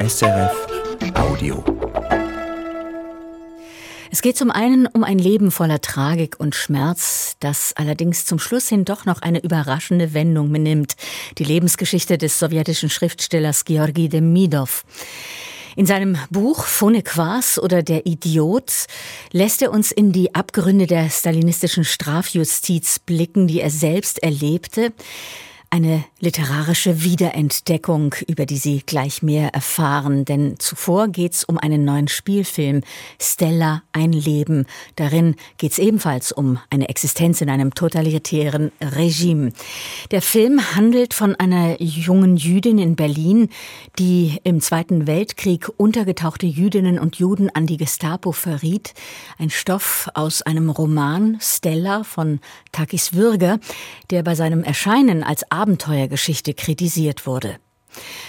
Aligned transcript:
SRF 0.00 0.66
Audio. 1.14 1.64
Es 4.12 4.22
geht 4.22 4.36
zum 4.36 4.52
einen 4.52 4.86
um 4.86 5.02
ein 5.02 5.18
Leben 5.18 5.50
voller 5.50 5.80
Tragik 5.80 6.38
und 6.38 6.54
Schmerz, 6.54 7.36
das 7.40 7.72
allerdings 7.74 8.24
zum 8.24 8.38
Schluss 8.38 8.68
hin 8.68 8.84
doch 8.84 9.06
noch 9.06 9.22
eine 9.22 9.42
überraschende 9.42 10.14
Wendung 10.14 10.52
benimmt. 10.52 10.94
Die 11.38 11.44
Lebensgeschichte 11.44 12.16
des 12.16 12.38
sowjetischen 12.38 12.90
Schriftstellers 12.90 13.64
Georgi 13.64 14.08
Demidov. 14.08 14.84
In 15.74 15.84
seinem 15.84 16.16
Buch 16.30 16.64
Phonekwas 16.64 17.58
oder 17.58 17.82
Der 17.82 18.06
Idiot 18.06 18.86
lässt 19.32 19.62
er 19.62 19.72
uns 19.72 19.90
in 19.90 20.12
die 20.12 20.32
Abgründe 20.32 20.86
der 20.86 21.10
stalinistischen 21.10 21.84
Strafjustiz 21.84 23.00
blicken, 23.00 23.48
die 23.48 23.60
er 23.60 23.70
selbst 23.70 24.22
erlebte. 24.22 24.92
Eine 25.70 26.02
literarische 26.18 27.02
Wiederentdeckung, 27.02 28.14
über 28.26 28.46
die 28.46 28.56
Sie 28.56 28.82
gleich 28.86 29.22
mehr 29.22 29.52
erfahren, 29.52 30.24
denn 30.24 30.58
zuvor 30.58 31.08
geht's 31.08 31.44
um 31.44 31.58
einen 31.58 31.84
neuen 31.84 32.08
Spielfilm, 32.08 32.80
Stella, 33.20 33.82
ein 33.92 34.12
Leben. 34.12 34.64
Darin 34.96 35.36
geht's 35.58 35.78
ebenfalls 35.78 36.32
um 36.32 36.58
eine 36.70 36.88
Existenz 36.88 37.42
in 37.42 37.50
einem 37.50 37.74
totalitären 37.74 38.72
Regime. 38.80 39.52
Der 40.10 40.22
Film 40.22 40.74
handelt 40.74 41.12
von 41.12 41.36
einer 41.36 41.80
jungen 41.82 42.38
Jüdin 42.38 42.78
in 42.78 42.96
Berlin, 42.96 43.50
die 43.98 44.40
im 44.44 44.62
Zweiten 44.62 45.06
Weltkrieg 45.06 45.68
untergetauchte 45.76 46.46
Jüdinnen 46.46 46.98
und 46.98 47.16
Juden 47.16 47.50
an 47.50 47.66
die 47.66 47.76
Gestapo 47.76 48.32
verriet. 48.32 48.94
Ein 49.36 49.50
Stoff 49.50 50.08
aus 50.14 50.40
einem 50.40 50.70
Roman, 50.70 51.36
Stella 51.42 52.04
von 52.04 52.40
Takis 52.72 53.12
Würger, 53.12 53.60
der 54.08 54.22
bei 54.22 54.34
seinem 54.34 54.64
Erscheinen 54.64 55.22
als 55.22 55.44
Abenteuergeschichte 55.58 56.54
kritisiert 56.54 57.26
wurde. 57.26 57.56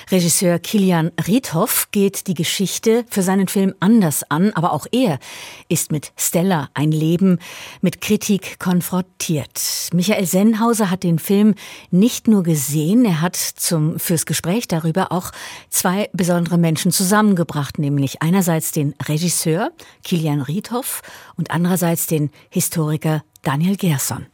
Regisseur 0.09 0.57
Kilian 0.57 1.11
Riedhoff 1.27 1.89
geht 1.91 2.25
die 2.27 2.33
Geschichte 2.33 3.05
für 3.09 3.21
seinen 3.21 3.47
Film 3.47 3.75
anders 3.80 4.23
an, 4.30 4.52
aber 4.53 4.73
auch 4.73 4.88
er 4.91 5.19
ist 5.67 5.91
mit 5.91 6.11
Stella 6.16 6.69
ein 6.73 6.91
Leben 6.91 7.38
mit 7.81 8.02
Kritik 8.02 8.59
konfrontiert. 8.59 9.61
Michael 9.94 10.25
Sennhauser 10.25 10.89
hat 10.89 11.03
den 11.03 11.19
Film 11.19 11.53
nicht 11.91 12.27
nur 12.27 12.41
gesehen, 12.41 13.05
er 13.05 13.21
hat 13.21 13.36
zum, 13.36 13.99
fürs 13.99 14.25
Gespräch 14.25 14.67
darüber 14.67 15.11
auch 15.11 15.31
zwei 15.69 16.09
besondere 16.14 16.58
Menschen 16.58 16.91
zusammengebracht, 16.91 17.77
nämlich 17.77 18.21
einerseits 18.21 18.71
den 18.71 18.95
Regisseur 19.08 19.71
Kilian 20.03 20.41
Riedhoff 20.41 21.02
und 21.36 21.52
andererseits 21.52 22.08
den 22.08 22.31
Historiker 22.49 23.23
Daniel 23.43 23.75
Gerson. 23.75 24.25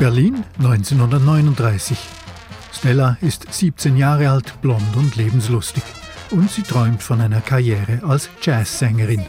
Berlin 0.00 0.44
1939. 0.56 1.98
Stella 2.72 3.18
ist 3.20 3.52
17 3.52 3.98
Jahre 3.98 4.30
alt, 4.30 4.62
blond 4.62 4.96
und 4.96 5.14
lebenslustig. 5.16 5.82
Und 6.30 6.50
sie 6.50 6.62
träumt 6.62 7.02
von 7.02 7.20
einer 7.20 7.42
Karriere 7.42 8.00
als 8.02 8.30
Jazzsängerin. 8.40 9.26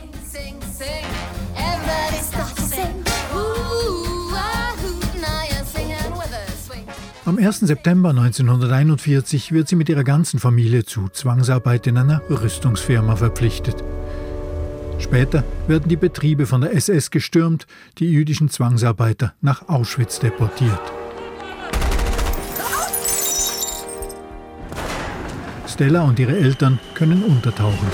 Am 7.25 7.37
1. 7.37 7.59
September 7.59 8.11
1941 8.11 9.51
wird 9.51 9.67
sie 9.67 9.75
mit 9.75 9.89
ihrer 9.89 10.05
ganzen 10.05 10.39
Familie 10.39 10.85
zu 10.85 11.09
Zwangsarbeit 11.09 11.85
in 11.87 11.97
einer 11.97 12.21
Rüstungsfirma 12.29 13.17
verpflichtet. 13.17 13.83
Später 15.01 15.43
werden 15.67 15.89
die 15.89 15.97
Betriebe 15.97 16.45
von 16.45 16.61
der 16.61 16.73
SS 16.73 17.11
gestürmt, 17.11 17.67
die 17.97 18.09
jüdischen 18.09 18.49
Zwangsarbeiter 18.49 19.33
nach 19.41 19.67
Auschwitz 19.67 20.19
deportiert. 20.19 20.79
Stella 25.67 26.03
und 26.03 26.19
ihre 26.19 26.37
Eltern 26.37 26.79
können 26.93 27.23
untertauchen. 27.23 27.87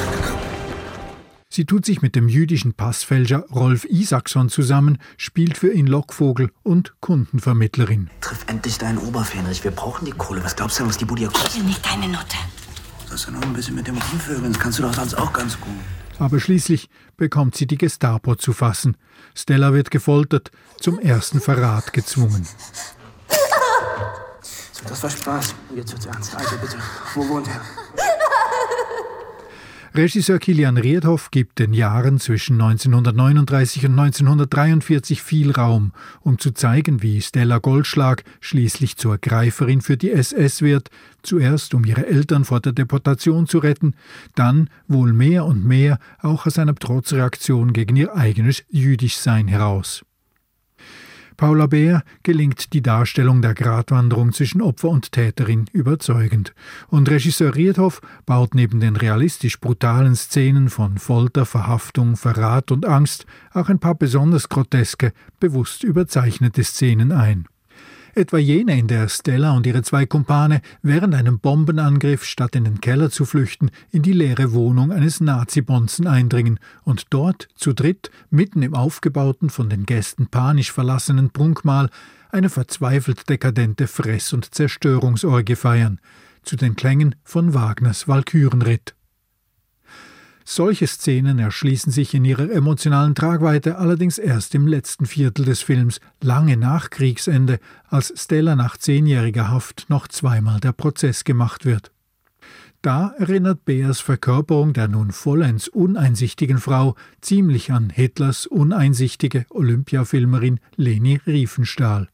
Sie 1.49 1.65
tut 1.65 1.85
sich 1.85 2.01
mit 2.01 2.15
dem 2.15 2.27
jüdischen 2.27 2.73
Passfälscher 2.73 3.45
Rolf 3.49 3.85
Isaacson 3.85 4.49
zusammen, 4.49 4.99
spielt 5.15 5.57
für 5.57 5.71
ihn 5.71 5.87
Lockvogel 5.87 6.51
und 6.61 6.93
Kundenvermittlerin. 6.99 8.09
Triff 8.21 8.45
endlich 8.47 8.77
deinen 8.77 8.97
Oberfähnrich. 8.99 9.63
Wir 9.63 9.71
brauchen 9.71 10.05
die 10.05 10.11
Kohle. 10.11 10.43
Was 10.43 10.55
glaubst 10.55 10.79
du, 10.79 10.85
was 10.85 10.97
die 10.97 11.05
Budia 11.05 11.29
kostet? 11.29 11.53
Ich 11.53 11.59
will 11.59 11.63
nicht 11.63 11.85
deine 11.85 12.09
Note. 12.09 12.37
Das 13.05 13.21
ist 13.21 13.25
ja 13.25 13.31
noch 13.31 13.41
ein 13.41 13.53
bisschen 13.53 13.73
mit 13.73 13.87
dem 13.87 13.97
Rumvögeln. 13.97 14.53
Das 14.53 14.61
kannst 14.61 14.79
du 14.79 14.83
doch 14.83 14.93
sonst 14.93 15.15
auch 15.15 15.33
ganz 15.33 15.59
gut. 15.59 15.73
Aber 16.19 16.39
schließlich 16.39 16.89
bekommt 17.15 17.55
sie 17.55 17.67
die 17.67 17.77
Gestapo 17.77 18.35
zu 18.35 18.53
fassen. 18.53 18.97
Stella 19.35 19.73
wird 19.73 19.91
gefoltert, 19.91 20.51
zum 20.79 20.99
ersten 20.99 21.39
Verrat 21.41 21.93
gezwungen. 21.93 22.47
So, 24.41 24.83
das 24.87 25.03
war 25.03 25.09
Spaß. 25.09 25.55
Jetzt 25.75 25.91
wird's 25.91 26.05
ernst. 26.05 26.35
Also 26.35 26.57
bitte, 26.57 26.77
wo 27.13 27.27
wohnt 27.27 27.47
er? 27.47 27.61
Regisseur 29.97 30.37
Kilian 30.37 30.77
Riedhoff 30.77 31.31
gibt 31.31 31.57
den 31.57 31.73
Jahren 31.73 32.19
zwischen 32.19 32.61
1939 32.61 33.85
und 33.87 33.99
1943 33.99 35.23
viel 35.23 35.49
Raum, 35.49 35.91
um 36.21 36.37
zu 36.37 36.51
zeigen, 36.51 37.01
wie 37.01 37.19
Stella 37.19 37.57
Goldschlag 37.57 38.23
schließlich 38.39 38.97
zur 38.97 39.17
Greiferin 39.17 39.81
für 39.81 39.97
die 39.97 40.11
SS 40.11 40.61
wird, 40.61 40.91
zuerst 41.23 41.73
um 41.73 41.83
ihre 41.83 42.05
Eltern 42.05 42.45
vor 42.45 42.59
der 42.59 42.73
Deportation 42.73 43.47
zu 43.47 43.57
retten, 43.57 43.95
dann 44.35 44.69
wohl 44.87 45.13
mehr 45.13 45.45
und 45.45 45.65
mehr 45.65 45.97
auch 46.21 46.45
aus 46.45 46.59
einer 46.59 46.75
Trotzreaktion 46.75 47.73
gegen 47.73 47.95
ihr 47.95 48.15
eigenes 48.15 48.63
Jüdischsein 48.69 49.47
heraus. 49.47 50.03
Paula 51.37 51.67
Beer 51.67 52.03
gelingt 52.23 52.73
die 52.73 52.81
Darstellung 52.81 53.43
der 53.43 53.53
Gratwanderung 53.53 54.33
zwischen 54.33 54.61
Opfer 54.61 54.89
und 54.89 55.11
Täterin 55.11 55.65
überzeugend. 55.71 56.53
Und 56.87 57.09
Regisseur 57.09 57.55
Riedhoff 57.55 58.01
baut 58.25 58.55
neben 58.55 58.79
den 58.79 58.95
realistisch 58.95 59.59
brutalen 59.59 60.15
Szenen 60.15 60.69
von 60.69 60.97
Folter, 60.97 61.45
Verhaftung, 61.45 62.17
Verrat 62.17 62.71
und 62.71 62.85
Angst 62.85 63.27
auch 63.53 63.69
ein 63.69 63.79
paar 63.79 63.95
besonders 63.95 64.49
groteske, 64.49 65.13
bewusst 65.39 65.83
überzeichnete 65.83 66.63
Szenen 66.63 67.11
ein 67.11 67.47
etwa 68.17 68.37
jene, 68.37 68.77
in 68.77 68.87
der 68.87 69.07
Stella 69.09 69.51
und 69.51 69.67
ihre 69.67 69.83
zwei 69.83 70.05
Kumpane 70.05 70.61
während 70.81 71.13
einem 71.13 71.39
Bombenangriff 71.39 72.25
statt 72.25 72.55
in 72.55 72.63
den 72.63 72.81
Keller 72.81 73.11
zu 73.11 73.25
flüchten, 73.25 73.69
in 73.91 74.01
die 74.01 74.11
leere 74.11 74.53
Wohnung 74.53 74.91
eines 74.91 75.21
Nazi-Bonzen 75.21 76.07
eindringen 76.07 76.59
und 76.83 77.05
dort 77.11 77.47
zu 77.55 77.73
dritt, 77.73 78.09
mitten 78.29 78.63
im 78.63 78.73
aufgebauten, 78.73 79.49
von 79.49 79.69
den 79.69 79.85
Gästen 79.85 80.27
panisch 80.27 80.71
verlassenen 80.71 81.29
Prunkmahl, 81.29 81.89
eine 82.31 82.49
verzweifelt 82.49 83.29
dekadente 83.29 83.87
Fress- 83.87 84.33
und 84.33 84.53
Zerstörungsorgie 84.53 85.55
feiern, 85.55 85.99
zu 86.43 86.55
den 86.55 86.75
Klängen 86.75 87.15
von 87.23 87.53
Wagners 87.53 88.07
Walkürenritt. 88.07 88.96
Solche 90.49 90.87
Szenen 90.87 91.39
erschließen 91.39 91.91
sich 91.91 92.13
in 92.13 92.23
ihrer 92.23 92.49
emotionalen 92.49 93.15
Tragweite 93.15 93.79
allerdings 93.79 94.17
erst 94.17 94.55
im 94.55 94.65
letzten 94.65 95.05
Viertel 95.05 95.43
des 95.43 95.61
Films, 95.61 95.99
lange 96.23 96.55
nach 96.55 96.89
Kriegsende, 96.89 97.59
als 97.89 98.13
Stella 98.15 98.55
nach 98.55 98.77
zehnjähriger 98.77 99.51
Haft 99.51 99.89
noch 99.89 100.07
zweimal 100.07 100.61
der 100.61 100.71
Prozess 100.71 101.25
gemacht 101.25 101.65
wird. 101.65 101.91
Da 102.81 103.13
erinnert 103.17 103.65
Beers 103.65 103.99
Verkörperung 103.99 104.71
der 104.71 104.87
nun 104.87 105.11
vollends 105.11 105.67
uneinsichtigen 105.67 106.59
Frau 106.59 106.95
ziemlich 107.19 107.73
an 107.73 107.89
Hitlers 107.89 108.47
uneinsichtige 108.47 109.45
Olympiafilmerin 109.49 110.61
Leni 110.77 111.19
Riefenstahl. 111.27 112.07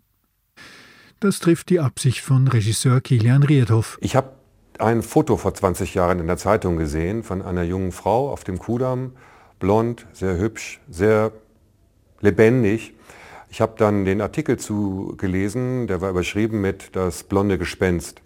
Das 1.19 1.39
trifft 1.39 1.69
die 1.69 1.79
Absicht 1.79 2.21
von 2.21 2.47
Regisseur 2.47 3.00
Kilian 3.00 3.44
Riedhoff. 3.44 4.00
Ich 4.01 4.15
habe 4.15 4.31
ein 4.79 5.01
Foto 5.01 5.38
vor 5.38 5.53
20 5.53 5.94
Jahren 5.94 6.19
in 6.19 6.28
der 6.28 6.38
Zeitung 6.38 6.78
gesehen 6.78 7.23
von 7.23 7.41
einer 7.41 7.63
jungen 7.63 7.91
Frau 7.91 8.31
auf 8.31 8.44
dem 8.44 8.59
Kudamm, 8.59 9.13
blond, 9.59 10.06
sehr 10.13 10.38
hübsch, 10.38 10.81
sehr 10.89 11.31
lebendig. 12.22 12.94
Ich 13.50 13.62
habe 13.62 13.73
dann 13.78 14.06
den 14.06 14.22
Artikel 14.22 14.57
zugelesen, 14.57 15.88
der 15.88 16.01
war 16.01 16.09
überschrieben 16.09 16.62
mit 16.62 16.95
Das 16.95 17.24
blonde 17.24 17.57
Gespenst. 17.57 18.21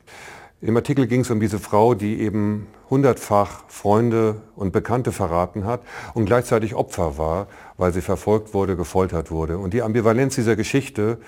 Im 0.62 0.75
Artikel 0.75 1.06
ging 1.06 1.22
es 1.22 1.30
um 1.30 1.39
diese 1.39 1.60
Frau, 1.60 1.94
die 1.94 2.19
eben 2.19 2.68
hundertfach 2.89 3.63
Freunde 3.68 4.42
und 4.56 4.72
Bekannte 4.72 5.12
verraten 5.12 5.66
hat 5.66 5.81
und 6.13 6.25
gleichzeitig 6.25 6.74
Opfer 6.74 7.18
war, 7.18 7.48
weil 7.77 7.94
sie 7.94 8.01
verfolgt 8.01 8.54
wurde, 8.54 8.75
gefoltert 8.75 9.30
wurde. 9.30 9.60
Und 9.60 9.74
die 9.74 9.83
Ambivalenz 9.83 10.36
dieser 10.36 10.56
Geschichte, 10.56 11.19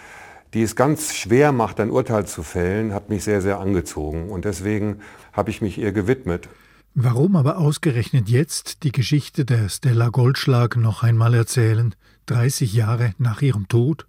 die 0.54 0.64
es 0.64 0.76
ganz 0.76 1.14
schwer 1.14 1.52
macht, 1.52 1.80
ein 1.80 1.92
Urteil 1.92 2.26
zu 2.26 2.44
fällen, 2.44 2.94
hat 2.94 3.10
mich 3.10 3.24
sehr, 3.24 3.42
sehr 3.42 3.60
angezogen. 3.60 4.30
Und 4.30 4.46
deswegen 4.46 5.00
habe 5.34 5.50
ich 5.52 5.62
mich 5.62 5.78
ihr 5.78 5.92
gewidmet. 5.92 6.50
Warum 6.96 7.36
aber 7.36 7.60
ausgerechnet 7.60 8.30
jetzt 8.30 8.84
die 8.84 8.92
Geschichte 8.92 9.46
der 9.46 9.70
Stella 9.70 10.10
Goldschlag 10.10 10.76
noch 10.76 11.04
einmal 11.04 11.34
erzählen, 11.34 11.94
30 12.26 12.74
Jahre 12.74 13.14
nach 13.20 13.42
ihrem 13.42 13.68
Tod? 13.68 14.08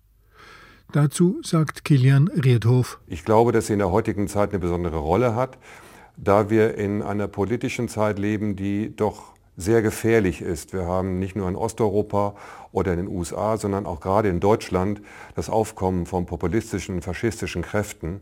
Dazu 0.92 1.40
sagt 1.44 1.84
Kilian 1.84 2.28
Riedhoff. 2.28 2.98
Ich 3.06 3.24
glaube, 3.24 3.52
dass 3.52 3.68
sie 3.68 3.74
in 3.74 3.78
der 3.78 3.92
heutigen 3.92 4.26
Zeit 4.26 4.50
eine 4.50 4.58
besondere 4.58 4.96
Rolle 4.96 5.34
hat, 5.36 5.58
da 6.16 6.50
wir 6.50 6.76
in 6.76 7.02
einer 7.02 7.28
politischen 7.28 7.88
Zeit 7.88 8.18
leben, 8.18 8.56
die 8.56 8.94
doch 8.96 9.34
sehr 9.60 9.82
gefährlich 9.82 10.40
ist. 10.40 10.72
Wir 10.72 10.86
haben 10.86 11.18
nicht 11.18 11.36
nur 11.36 11.48
in 11.48 11.56
Osteuropa 11.56 12.34
oder 12.72 12.92
in 12.92 12.98
den 12.98 13.08
USA, 13.08 13.56
sondern 13.56 13.86
auch 13.86 14.00
gerade 14.00 14.28
in 14.28 14.40
Deutschland 14.40 15.02
das 15.34 15.50
Aufkommen 15.50 16.06
von 16.06 16.26
populistischen, 16.26 17.02
faschistischen 17.02 17.62
Kräften. 17.62 18.20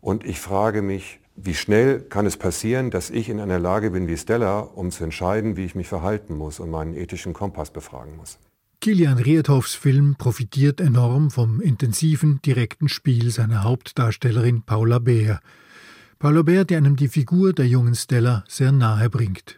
Und 0.00 0.24
ich 0.24 0.40
frage 0.40 0.82
mich, 0.82 1.20
wie 1.36 1.54
schnell 1.54 2.00
kann 2.00 2.26
es 2.26 2.36
passieren, 2.36 2.90
dass 2.90 3.10
ich 3.10 3.28
in 3.28 3.40
einer 3.40 3.58
Lage 3.58 3.90
bin 3.90 4.08
wie 4.08 4.16
Stella, 4.16 4.60
um 4.60 4.90
zu 4.90 5.04
entscheiden, 5.04 5.56
wie 5.56 5.64
ich 5.64 5.74
mich 5.74 5.88
verhalten 5.88 6.36
muss 6.36 6.60
und 6.60 6.70
meinen 6.70 6.94
ethischen 6.94 7.32
Kompass 7.32 7.70
befragen 7.70 8.16
muss. 8.16 8.38
Kilian 8.80 9.18
Riedhoffs 9.18 9.74
Film 9.74 10.14
profitiert 10.16 10.80
enorm 10.80 11.30
vom 11.30 11.60
intensiven, 11.60 12.40
direkten 12.42 12.88
Spiel 12.88 13.30
seiner 13.30 13.64
Hauptdarstellerin 13.64 14.62
Paula 14.62 15.00
Beer. 15.00 15.40
Paula 16.20 16.42
Beer, 16.42 16.64
die 16.64 16.76
einem 16.76 16.96
die 16.96 17.08
Figur 17.08 17.52
der 17.52 17.66
jungen 17.66 17.94
Stella 17.94 18.44
sehr 18.48 18.72
nahe 18.72 19.10
bringt. 19.10 19.57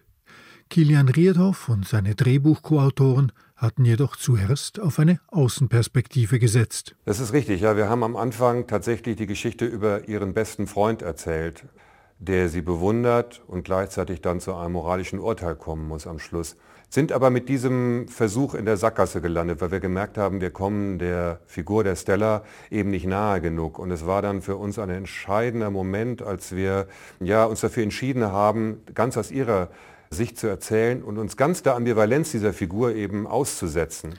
Kilian 0.71 1.09
Riedhoff 1.09 1.69
und 1.69 1.85
seine 1.85 2.15
Drehbuchkoautoren 2.15 3.33
hatten 3.57 3.85
jedoch 3.85 4.15
zuerst 4.15 4.79
auf 4.79 5.01
eine 5.01 5.19
Außenperspektive 5.27 6.39
gesetzt. 6.39 6.95
Das 7.05 7.19
ist 7.19 7.33
richtig, 7.33 7.63
ja. 7.63 7.77
Wir 7.77 7.89
haben 7.89 8.05
am 8.05 8.15
Anfang 8.15 8.69
tatsächlich 8.69 9.17
die 9.17 9.27
Geschichte 9.27 9.67
über 9.67 10.07
ihren 10.09 10.33
besten 10.33 10.69
Freund 10.69 11.03
erzählt, 11.03 11.65
der 12.21 12.49
sie 12.49 12.63
bewundert 12.63 13.43
und 13.49 13.65
gleichzeitig 13.65 14.21
dann 14.21 14.39
zu 14.39 14.55
einem 14.55 14.75
moralischen 14.75 15.19
Urteil 15.19 15.57
kommen 15.57 15.89
muss 15.89 16.07
am 16.07 16.21
Schluss. 16.21 16.57
Sind 16.89 17.11
aber 17.11 17.31
mit 17.31 17.49
diesem 17.49 18.07
Versuch 18.07 18.55
in 18.55 18.65
der 18.65 18.77
Sackgasse 18.77 19.21
gelandet, 19.21 19.61
weil 19.61 19.73
wir 19.73 19.81
gemerkt 19.81 20.19
haben, 20.19 20.41
wir 20.41 20.51
kommen 20.51 21.01
der 21.01 21.41
Figur 21.47 21.83
der 21.83 21.97
Stella 21.97 22.45
eben 22.71 22.91
nicht 22.91 23.07
nahe 23.07 23.41
genug. 23.41 23.81
Und 23.81 23.91
es 23.91 24.07
war 24.07 24.23
dann 24.23 24.41
für 24.41 24.55
uns 24.55 24.79
ein 24.79 24.91
entscheidender 24.91 25.71
Moment, 25.71 26.23
als 26.23 26.55
wir 26.55 26.87
ja, 27.19 27.45
uns 27.45 27.61
dafür 27.61 27.83
entschieden 27.83 28.27
haben, 28.27 28.83
ganz 28.95 29.17
aus 29.17 29.33
ihrer 29.33 29.69
sich 30.13 30.37
zu 30.37 30.49
erzählen 30.49 31.05
und 31.05 31.19
uns 31.19 31.37
ganz 31.37 31.63
der 31.63 31.77
Ambivalenz 31.77 32.33
dieser 32.33 32.53
Figur 32.53 32.97
eben 32.97 33.29
auszusetzen. 33.29 34.15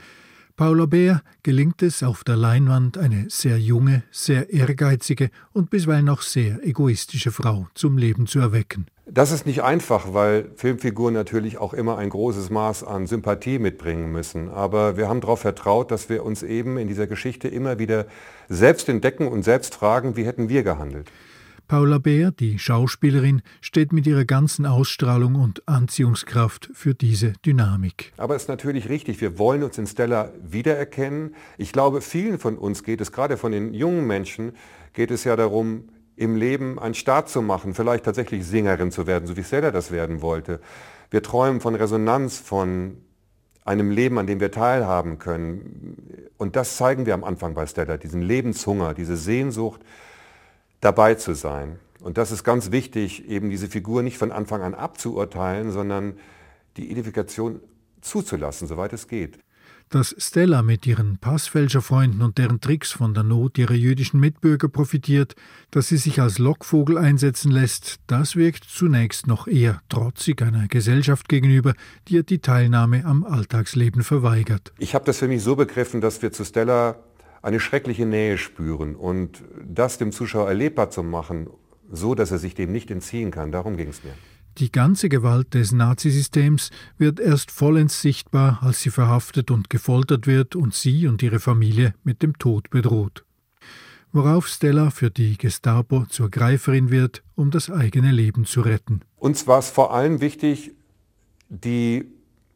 Paula 0.56 0.86
Bär 0.86 1.22
gelingt 1.42 1.82
es 1.82 2.02
auf 2.02 2.24
der 2.24 2.36
Leinwand, 2.36 2.96
eine 2.96 3.26
sehr 3.28 3.58
junge, 3.58 4.02
sehr 4.10 4.50
ehrgeizige 4.50 5.30
und 5.52 5.68
bisweilen 5.68 6.08
auch 6.08 6.22
sehr 6.22 6.66
egoistische 6.66 7.30
Frau 7.30 7.68
zum 7.74 7.98
Leben 7.98 8.26
zu 8.26 8.38
erwecken. 8.38 8.86
Das 9.04 9.32
ist 9.32 9.44
nicht 9.44 9.62
einfach, 9.62 10.14
weil 10.14 10.50
Filmfiguren 10.56 11.12
natürlich 11.12 11.58
auch 11.58 11.74
immer 11.74 11.98
ein 11.98 12.08
großes 12.08 12.48
Maß 12.48 12.84
an 12.84 13.06
Sympathie 13.06 13.58
mitbringen 13.58 14.12
müssen. 14.12 14.48
Aber 14.48 14.96
wir 14.96 15.08
haben 15.08 15.20
darauf 15.20 15.40
vertraut, 15.40 15.90
dass 15.90 16.08
wir 16.08 16.24
uns 16.24 16.42
eben 16.42 16.78
in 16.78 16.88
dieser 16.88 17.06
Geschichte 17.06 17.48
immer 17.48 17.78
wieder 17.78 18.06
selbst 18.48 18.88
entdecken 18.88 19.28
und 19.28 19.42
selbst 19.42 19.74
fragen, 19.74 20.16
wie 20.16 20.24
hätten 20.24 20.48
wir 20.48 20.62
gehandelt. 20.62 21.10
Paula 21.72 21.96
Beer, 21.96 22.32
die 22.32 22.58
Schauspielerin, 22.58 23.40
steht 23.62 23.94
mit 23.94 24.06
ihrer 24.06 24.26
ganzen 24.26 24.66
Ausstrahlung 24.66 25.36
und 25.36 25.66
Anziehungskraft 25.66 26.68
für 26.74 26.94
diese 26.94 27.32
Dynamik. 27.46 28.12
Aber 28.18 28.36
es 28.36 28.42
ist 28.42 28.48
natürlich 28.48 28.90
richtig, 28.90 29.22
wir 29.22 29.38
wollen 29.38 29.62
uns 29.62 29.78
in 29.78 29.86
Stella 29.86 30.32
wiedererkennen. 30.42 31.34
Ich 31.56 31.72
glaube, 31.72 32.02
vielen 32.02 32.38
von 32.38 32.58
uns 32.58 32.82
geht 32.82 33.00
es, 33.00 33.10
gerade 33.10 33.38
von 33.38 33.52
den 33.52 33.72
jungen 33.72 34.06
Menschen, 34.06 34.52
geht 34.92 35.10
es 35.10 35.24
ja 35.24 35.34
darum, 35.34 35.88
im 36.14 36.36
Leben 36.36 36.78
einen 36.78 36.92
Start 36.92 37.30
zu 37.30 37.40
machen, 37.40 37.72
vielleicht 37.72 38.04
tatsächlich 38.04 38.44
Sängerin 38.46 38.90
zu 38.90 39.06
werden, 39.06 39.26
so 39.26 39.38
wie 39.38 39.42
Stella 39.42 39.70
das 39.70 39.90
werden 39.90 40.20
wollte. 40.20 40.60
Wir 41.10 41.22
träumen 41.22 41.62
von 41.62 41.74
Resonanz, 41.74 42.36
von 42.36 42.98
einem 43.64 43.90
Leben, 43.90 44.18
an 44.18 44.26
dem 44.26 44.40
wir 44.40 44.50
teilhaben 44.50 45.18
können. 45.18 45.96
Und 46.36 46.54
das 46.54 46.76
zeigen 46.76 47.06
wir 47.06 47.14
am 47.14 47.24
Anfang 47.24 47.54
bei 47.54 47.64
Stella, 47.64 47.96
diesen 47.96 48.20
Lebenshunger, 48.20 48.92
diese 48.92 49.16
Sehnsucht, 49.16 49.80
dabei 50.82 51.14
zu 51.14 51.34
sein. 51.34 51.78
Und 52.02 52.18
das 52.18 52.30
ist 52.32 52.44
ganz 52.44 52.70
wichtig, 52.70 53.28
eben 53.28 53.48
diese 53.48 53.68
Figur 53.68 54.02
nicht 54.02 54.18
von 54.18 54.32
Anfang 54.32 54.60
an 54.60 54.74
abzuurteilen, 54.74 55.70
sondern 55.70 56.14
die 56.76 56.90
Identifikation 56.90 57.60
zuzulassen, 58.02 58.68
soweit 58.68 58.92
es 58.92 59.08
geht. 59.08 59.38
Dass 59.88 60.14
Stella 60.18 60.62
mit 60.62 60.86
ihren 60.86 61.18
Passfälscherfreunden 61.18 62.22
und 62.22 62.38
deren 62.38 62.60
Tricks 62.60 62.92
von 62.92 63.12
der 63.14 63.24
Not 63.24 63.58
ihrer 63.58 63.74
jüdischen 63.74 64.18
Mitbürger 64.18 64.68
profitiert, 64.68 65.36
dass 65.70 65.88
sie 65.88 65.98
sich 65.98 66.20
als 66.20 66.38
Lockvogel 66.38 66.96
einsetzen 66.96 67.52
lässt, 67.52 67.96
das 68.06 68.34
wirkt 68.34 68.64
zunächst 68.64 69.26
noch 69.26 69.46
eher 69.46 69.82
trotzig 69.90 70.40
einer 70.42 70.66
Gesellschaft 70.66 71.28
gegenüber, 71.28 71.74
die 72.08 72.14
ihr 72.14 72.22
die 72.22 72.40
Teilnahme 72.40 73.04
am 73.04 73.22
Alltagsleben 73.22 74.02
verweigert. 74.02 74.72
Ich 74.78 74.94
habe 74.94 75.04
das 75.04 75.18
für 75.18 75.28
mich 75.28 75.42
so 75.42 75.56
begriffen, 75.56 76.00
dass 76.00 76.22
wir 76.22 76.32
zu 76.32 76.44
Stella 76.44 76.96
eine 77.42 77.60
schreckliche 77.60 78.06
Nähe 78.06 78.38
spüren 78.38 78.94
und 78.94 79.42
das 79.64 79.98
dem 79.98 80.12
Zuschauer 80.12 80.48
erlebbar 80.48 80.90
zu 80.90 81.02
machen, 81.02 81.48
so 81.90 82.14
dass 82.14 82.30
er 82.30 82.38
sich 82.38 82.54
dem 82.54 82.72
nicht 82.72 82.90
entziehen 82.90 83.30
kann, 83.30 83.52
darum 83.52 83.76
ging 83.76 83.88
es 83.88 84.02
mir. 84.04 84.14
Die 84.58 84.70
ganze 84.70 85.08
Gewalt 85.08 85.54
des 85.54 85.72
Nazisystems 85.72 86.70
wird 86.98 87.18
erst 87.18 87.50
vollends 87.50 88.02
sichtbar, 88.02 88.58
als 88.62 88.82
sie 88.82 88.90
verhaftet 88.90 89.50
und 89.50 89.70
gefoltert 89.70 90.26
wird 90.26 90.54
und 90.54 90.74
sie 90.74 91.06
und 91.06 91.22
ihre 91.22 91.40
Familie 91.40 91.94
mit 92.04 92.22
dem 92.22 92.38
Tod 92.38 92.68
bedroht. 92.70 93.24
Worauf 94.12 94.46
Stella 94.46 94.90
für 94.90 95.10
die 95.10 95.38
Gestapo 95.38 96.04
zur 96.04 96.30
Greiferin 96.30 96.90
wird, 96.90 97.22
um 97.34 97.50
das 97.50 97.70
eigene 97.70 98.12
Leben 98.12 98.44
zu 98.44 98.60
retten. 98.60 99.00
Uns 99.16 99.46
war 99.46 99.58
es 99.58 99.70
vor 99.70 99.94
allem 99.94 100.20
wichtig, 100.20 100.72
die 101.48 102.04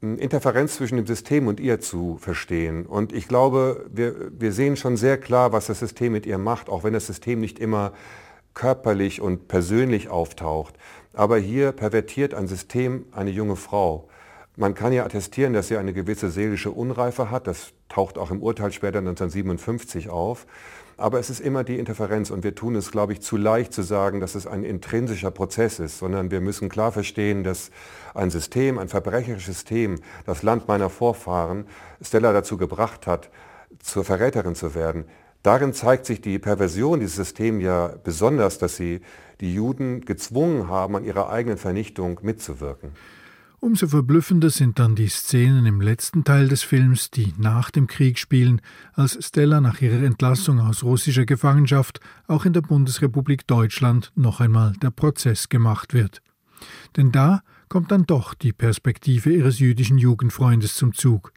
Interferenz 0.00 0.76
zwischen 0.76 0.96
dem 0.96 1.06
System 1.06 1.46
und 1.46 1.58
ihr 1.58 1.80
zu 1.80 2.18
verstehen. 2.18 2.84
Und 2.86 3.12
ich 3.12 3.28
glaube, 3.28 3.86
wir, 3.90 4.30
wir 4.38 4.52
sehen 4.52 4.76
schon 4.76 4.96
sehr 4.96 5.18
klar, 5.18 5.52
was 5.52 5.66
das 5.66 5.78
System 5.78 6.12
mit 6.12 6.26
ihr 6.26 6.38
macht, 6.38 6.68
auch 6.68 6.84
wenn 6.84 6.92
das 6.92 7.06
System 7.06 7.40
nicht 7.40 7.58
immer 7.58 7.92
körperlich 8.54 9.20
und 9.20 9.48
persönlich 9.48 10.08
auftaucht. 10.08 10.74
Aber 11.12 11.38
hier 11.38 11.72
pervertiert 11.72 12.34
ein 12.34 12.46
System 12.46 13.06
eine 13.12 13.30
junge 13.30 13.56
Frau. 13.56 14.08
Man 14.56 14.74
kann 14.74 14.92
ja 14.92 15.04
attestieren, 15.04 15.52
dass 15.52 15.68
sie 15.68 15.76
eine 15.76 15.92
gewisse 15.92 16.30
seelische 16.30 16.70
Unreife 16.70 17.30
hat. 17.30 17.46
Das 17.46 17.72
taucht 17.88 18.18
auch 18.18 18.30
im 18.30 18.42
Urteil 18.42 18.72
später 18.72 18.98
1957 18.98 20.08
auf. 20.08 20.46
Aber 20.98 21.18
es 21.18 21.28
ist 21.28 21.40
immer 21.40 21.62
die 21.62 21.78
Interferenz 21.78 22.30
und 22.30 22.42
wir 22.42 22.54
tun 22.54 22.74
es, 22.74 22.90
glaube 22.90 23.12
ich, 23.12 23.20
zu 23.20 23.36
leicht 23.36 23.74
zu 23.74 23.82
sagen, 23.82 24.20
dass 24.20 24.34
es 24.34 24.46
ein 24.46 24.64
intrinsischer 24.64 25.30
Prozess 25.30 25.78
ist, 25.78 25.98
sondern 25.98 26.30
wir 26.30 26.40
müssen 26.40 26.70
klar 26.70 26.90
verstehen, 26.90 27.44
dass 27.44 27.70
ein 28.14 28.30
System, 28.30 28.78
ein 28.78 28.88
verbrecherisches 28.88 29.56
System, 29.56 30.00
das 30.24 30.42
Land 30.42 30.68
meiner 30.68 30.88
Vorfahren 30.88 31.66
Stella 32.00 32.32
dazu 32.32 32.56
gebracht 32.56 33.06
hat, 33.06 33.30
zur 33.78 34.04
Verräterin 34.04 34.54
zu 34.54 34.74
werden. 34.74 35.04
Darin 35.42 35.74
zeigt 35.74 36.06
sich 36.06 36.22
die 36.22 36.38
Perversion 36.38 36.98
dieses 37.00 37.16
Systems 37.16 37.62
ja 37.62 37.94
besonders, 38.02 38.58
dass 38.58 38.76
sie 38.76 39.02
die 39.40 39.52
Juden 39.52 40.00
gezwungen 40.00 40.68
haben, 40.68 40.96
an 40.96 41.04
ihrer 41.04 41.28
eigenen 41.28 41.58
Vernichtung 41.58 42.20
mitzuwirken. 42.22 42.92
Umso 43.58 43.88
verblüffender 43.88 44.50
sind 44.50 44.78
dann 44.78 44.94
die 44.94 45.08
Szenen 45.08 45.64
im 45.64 45.80
letzten 45.80 46.24
Teil 46.24 46.48
des 46.48 46.62
Films, 46.62 47.10
die 47.10 47.32
nach 47.38 47.70
dem 47.70 47.86
Krieg 47.86 48.18
spielen, 48.18 48.60
als 48.92 49.18
Stella 49.24 49.60
nach 49.60 49.80
ihrer 49.80 50.02
Entlassung 50.02 50.60
aus 50.60 50.82
russischer 50.82 51.24
Gefangenschaft 51.24 52.00
auch 52.26 52.44
in 52.44 52.52
der 52.52 52.60
Bundesrepublik 52.60 53.46
Deutschland 53.46 54.12
noch 54.14 54.40
einmal 54.40 54.74
der 54.82 54.90
Prozess 54.90 55.48
gemacht 55.48 55.94
wird. 55.94 56.20
Denn 56.96 57.12
da 57.12 57.40
kommt 57.68 57.90
dann 57.90 58.04
doch 58.04 58.34
die 58.34 58.52
Perspektive 58.52 59.32
ihres 59.32 59.58
jüdischen 59.58 59.98
Jugendfreundes 59.98 60.76
zum 60.76 60.92
Zug. 60.92 61.32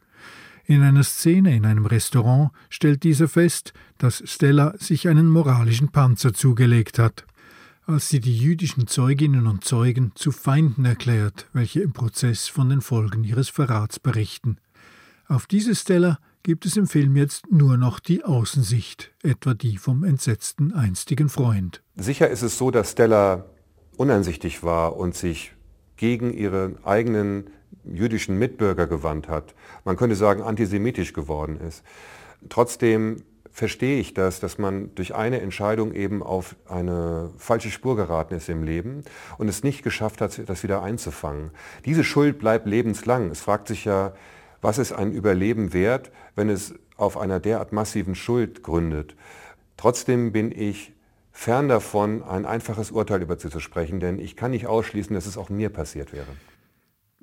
In 0.65 0.83
einer 0.83 1.03
Szene 1.03 1.55
in 1.55 1.65
einem 1.65 1.85
Restaurant 1.85 2.51
stellt 2.69 3.03
dieser 3.03 3.27
fest, 3.27 3.73
dass 3.97 4.21
Stella 4.25 4.73
sich 4.77 5.07
einen 5.07 5.29
moralischen 5.29 5.89
Panzer 5.89 6.33
zugelegt 6.33 6.99
hat 6.99 7.25
als 7.89 8.09
sie 8.09 8.19
die 8.19 8.37
jüdischen 8.37 8.85
Zeuginnen 8.85 9.47
und 9.47 9.63
Zeugen 9.63 10.11
zu 10.13 10.31
Feinden 10.31 10.85
erklärt, 10.85 11.47
welche 11.53 11.81
im 11.81 11.91
Prozess 11.91 12.47
von 12.47 12.69
den 12.69 12.81
Folgen 12.81 13.23
ihres 13.23 13.49
Verrats 13.49 13.99
berichten. 13.99 14.57
Auf 15.27 15.47
diese 15.47 15.73
Stella 15.73 16.19
gibt 16.43 16.67
es 16.67 16.77
im 16.77 16.85
Film 16.85 17.15
jetzt 17.15 17.51
nur 17.51 17.77
noch 17.77 17.99
die 17.99 18.23
Außensicht, 18.23 19.11
etwa 19.23 19.55
die 19.55 19.77
vom 19.77 20.03
entsetzten 20.03 20.71
einstigen 20.71 21.29
Freund. 21.29 21.81
Sicher 21.95 22.29
ist 22.29 22.43
es 22.43 22.59
so, 22.59 22.69
dass 22.69 22.91
Stella 22.91 23.45
uneinsichtig 23.97 24.61
war 24.61 24.95
und 24.95 25.15
sich 25.15 25.53
gegen 25.97 26.31
ihren 26.31 26.83
eigenen 26.85 27.49
jüdischen 27.83 28.37
Mitbürger 28.37 28.85
gewandt 28.85 29.27
hat. 29.27 29.55
Man 29.83 29.97
könnte 29.97 30.15
sagen, 30.15 30.43
antisemitisch 30.43 31.13
geworden 31.13 31.59
ist. 31.59 31.83
Trotzdem 32.49 33.23
verstehe 33.59 33.99
ich 33.99 34.13
das, 34.13 34.39
dass 34.39 34.57
man 34.57 34.95
durch 34.95 35.13
eine 35.13 35.41
Entscheidung 35.41 35.93
eben 35.93 36.23
auf 36.23 36.55
eine 36.65 37.29
falsche 37.37 37.69
Spur 37.69 37.97
geraten 37.97 38.33
ist 38.33 38.47
im 38.47 38.63
Leben 38.63 39.03
und 39.37 39.49
es 39.49 39.63
nicht 39.63 39.83
geschafft 39.83 40.21
hat, 40.21 40.41
das 40.47 40.63
wieder 40.63 40.81
einzufangen. 40.81 41.51
Diese 41.83 42.05
Schuld 42.05 42.39
bleibt 42.39 42.65
lebenslang. 42.65 43.29
Es 43.29 43.41
fragt 43.41 43.67
sich 43.67 43.83
ja, 43.83 44.13
was 44.61 44.77
ist 44.77 44.93
ein 44.93 45.11
Überleben 45.11 45.73
wert, 45.73 46.09
wenn 46.35 46.49
es 46.49 46.73
auf 46.95 47.17
einer 47.17 47.41
derart 47.41 47.73
massiven 47.73 48.15
Schuld 48.15 48.63
gründet. 48.63 49.17
Trotzdem 49.75 50.31
bin 50.31 50.53
ich 50.53 50.93
fern 51.33 51.67
davon, 51.67 52.23
ein 52.23 52.45
einfaches 52.45 52.91
Urteil 52.91 53.21
über 53.21 53.37
sie 53.37 53.49
zu 53.49 53.59
sprechen, 53.59 53.99
denn 53.99 54.19
ich 54.19 54.37
kann 54.37 54.51
nicht 54.51 54.67
ausschließen, 54.67 55.13
dass 55.13 55.25
es 55.25 55.37
auch 55.37 55.49
mir 55.49 55.69
passiert 55.69 56.13
wäre. 56.13 56.27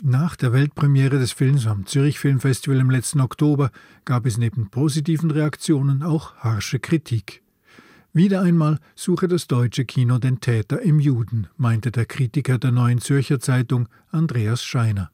Nach 0.02 0.36
der 0.36 0.52
Weltpremiere 0.52 1.18
des 1.18 1.32
Films 1.32 1.66
am 1.66 1.86
Zürich 1.86 2.18
Filmfestival 2.18 2.80
im 2.80 2.90
letzten 2.90 3.20
Oktober 3.22 3.70
gab 4.04 4.26
es 4.26 4.36
neben 4.36 4.68
positiven 4.68 5.30
Reaktionen 5.30 6.02
auch 6.02 6.36
harsche 6.36 6.78
Kritik. 6.78 7.42
Wieder 8.12 8.42
einmal 8.42 8.78
suche 8.94 9.26
das 9.26 9.46
deutsche 9.46 9.86
Kino 9.86 10.18
den 10.18 10.40
Täter 10.40 10.82
im 10.82 11.00
Juden, 11.00 11.46
meinte 11.56 11.90
der 11.92 12.04
Kritiker 12.04 12.58
der 12.58 12.72
Neuen 12.72 13.00
Zürcher 13.00 13.40
Zeitung 13.40 13.88
Andreas 14.10 14.62
Scheiner. 14.62 15.10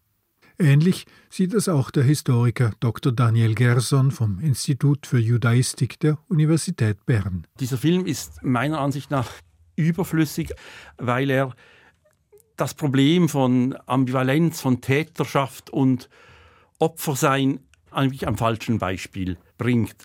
Ähnlich 0.58 1.06
sieht 1.30 1.54
es 1.54 1.68
auch 1.68 1.92
der 1.92 2.02
Historiker 2.02 2.72
Dr. 2.80 3.12
Daniel 3.12 3.54
Gerson 3.54 4.10
vom 4.10 4.40
Institut 4.40 5.06
für 5.06 5.20
Judaistik 5.20 6.00
der 6.00 6.18
Universität 6.26 7.06
Bern. 7.06 7.46
Dieser 7.60 7.78
Film 7.78 8.04
ist 8.04 8.42
meiner 8.42 8.80
Ansicht 8.80 9.12
nach 9.12 9.30
überflüssig, 9.76 10.52
weil 10.98 11.30
er 11.30 11.54
das 12.62 12.74
Problem 12.74 13.28
von 13.28 13.76
Ambivalenz, 13.86 14.60
von 14.60 14.80
Täterschaft 14.80 15.68
und 15.70 16.08
Opfersein 16.78 17.58
eigentlich 17.90 18.28
am 18.28 18.38
falschen 18.38 18.78
Beispiel 18.78 19.36
bringt. 19.58 19.96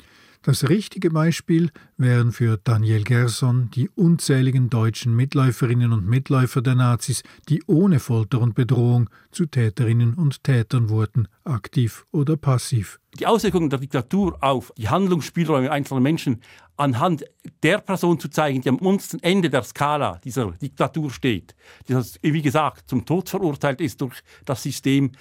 Das 0.42 0.68
richtige 0.68 1.12
Beispiel 1.12 1.70
wären 1.98 2.32
für 2.32 2.58
Daniel 2.58 3.04
Gerson 3.04 3.70
die 3.76 3.90
unzähligen 3.90 4.72
deutschen 4.72 5.16
Mitläuferinnen 5.16 5.94
und 5.94 6.08
Mitläufer 6.08 6.64
der 6.64 6.74
Nazis, 6.74 7.22
die 7.48 7.62
ohne 7.68 8.00
Folter 8.00 8.40
und 8.40 8.56
Bedrohung 8.56 9.10
zu 9.30 9.46
Täterinnen 9.46 10.16
und 10.16 10.44
Tätern 10.44 10.90
wurden, 10.90 11.28
aktiv 11.44 12.08
oder 12.12 12.38
passiv. 12.38 13.00
Die 13.20 13.28
Auswirkungen 13.28 13.70
der 13.70 13.80
Diktatur 13.80 14.38
auf 14.42 14.74
die 14.78 14.90
Handlungsspielräume 14.90 15.70
einzelner 15.70 16.02
Menschen 16.02 16.42
anhand 16.78 17.26
der 17.64 17.80
Person 17.80 18.20
zu 18.20 18.30
zeigen, 18.30 18.62
die 18.62 18.70
am 18.70 18.78
untersten 18.78 19.22
Ende 19.22 19.50
der 19.50 19.64
Skala 19.64 20.20
dieser 20.24 20.52
Diktatur 20.52 21.12
steht, 21.12 21.56
die, 21.88 21.96
wie 22.22 22.42
gesagt, 22.42 22.90
zum 22.90 23.06
Tod 23.06 23.30
verurteilt 23.30 23.82
ist 23.82 24.02
durch 24.02 24.22
das 24.46 24.64
System, 24.64 25.12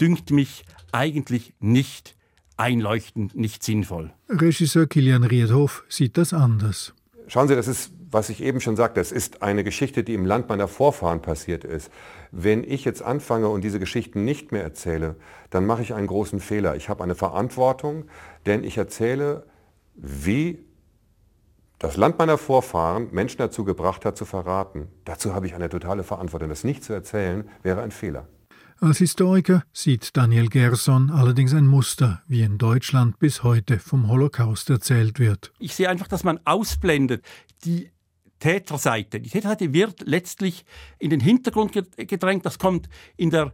dünkt 0.00 0.30
mich 0.30 0.64
eigentlich 0.92 1.54
nicht 1.58 2.14
einleuchtend, 2.56 3.34
nicht 3.34 3.62
sinnvoll. 3.62 4.12
Regisseur 4.28 4.86
Kilian 4.86 5.24
Riedhoff 5.24 5.84
sieht 5.88 6.16
das 6.18 6.32
anders. 6.32 6.94
Schauen 7.28 7.46
Sie, 7.46 7.54
das 7.54 7.68
ist, 7.68 7.92
was 8.10 8.30
ich 8.30 8.42
eben 8.42 8.60
schon 8.60 8.76
sagte, 8.76 9.00
das 9.00 9.12
ist 9.12 9.42
eine 9.42 9.62
Geschichte, 9.62 10.02
die 10.02 10.14
im 10.14 10.24
Land 10.24 10.48
meiner 10.48 10.66
Vorfahren 10.66 11.20
passiert 11.20 11.62
ist. 11.62 11.90
Wenn 12.32 12.64
ich 12.64 12.84
jetzt 12.84 13.02
anfange 13.02 13.48
und 13.48 13.62
diese 13.62 13.78
Geschichten 13.78 14.24
nicht 14.24 14.50
mehr 14.50 14.62
erzähle, 14.62 15.16
dann 15.50 15.66
mache 15.66 15.82
ich 15.82 15.92
einen 15.92 16.06
großen 16.06 16.40
Fehler. 16.40 16.74
Ich 16.74 16.88
habe 16.88 17.04
eine 17.04 17.14
Verantwortung, 17.14 18.06
denn 18.46 18.64
ich 18.64 18.78
erzähle, 18.78 19.44
wie 19.94 20.64
das 21.78 21.96
Land 21.96 22.18
meiner 22.18 22.38
Vorfahren 22.38 23.08
Menschen 23.12 23.38
dazu 23.38 23.64
gebracht 23.64 24.04
hat, 24.04 24.16
zu 24.16 24.24
verraten. 24.24 24.88
Dazu 25.04 25.34
habe 25.34 25.46
ich 25.46 25.54
eine 25.54 25.68
totale 25.68 26.02
Verantwortung. 26.02 26.48
Das 26.48 26.64
nicht 26.64 26.82
zu 26.82 26.92
erzählen, 26.92 27.48
wäre 27.62 27.82
ein 27.82 27.90
Fehler. 27.90 28.26
Als 28.80 28.98
Historiker 28.98 29.64
sieht 29.72 30.16
Daniel 30.16 30.48
Gerson 30.48 31.10
allerdings 31.10 31.52
ein 31.52 31.66
Muster, 31.66 32.22
wie 32.28 32.42
in 32.42 32.58
Deutschland 32.58 33.18
bis 33.18 33.42
heute 33.42 33.80
vom 33.80 34.08
Holocaust 34.08 34.70
erzählt 34.70 35.18
wird. 35.18 35.52
Ich 35.58 35.74
sehe 35.74 35.88
einfach, 35.88 36.06
dass 36.06 36.22
man 36.22 36.38
ausblendet 36.44 37.24
die 37.64 37.90
Täterseite. 38.38 39.20
Die 39.20 39.30
Täterseite 39.30 39.72
wird 39.72 40.02
letztlich 40.02 40.64
in 41.00 41.10
den 41.10 41.18
Hintergrund 41.18 41.72
gedrängt. 41.96 42.46
Das 42.46 42.60
kommt 42.60 42.88
in 43.16 43.30
der 43.30 43.52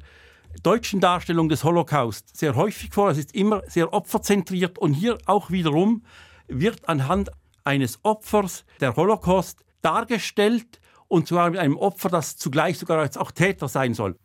deutschen 0.62 1.00
Darstellung 1.00 1.48
des 1.48 1.64
Holocaust 1.64 2.36
sehr 2.36 2.54
häufig 2.54 2.90
vor. 2.92 3.10
Es 3.10 3.16
ist 3.16 3.34
immer 3.34 3.62
sehr 3.66 3.94
opferzentriert 3.94 4.78
und 4.78 4.92
hier 4.92 5.16
auch 5.24 5.50
wiederum 5.50 6.02
wird 6.48 6.86
anhand 6.86 7.30
eines 7.64 7.98
Opfers 8.02 8.64
der 8.80 8.96
Holocaust 8.96 9.64
dargestellt 9.82 10.80
und 11.08 11.28
zwar 11.28 11.50
mit 11.50 11.60
einem 11.60 11.76
Opfer, 11.76 12.08
das 12.08 12.36
zugleich 12.36 12.78
sogar 12.78 12.98
als 12.98 13.16
auch 13.16 13.30
Täter 13.30 13.68
sein 13.68 13.94
soll. 13.94 14.16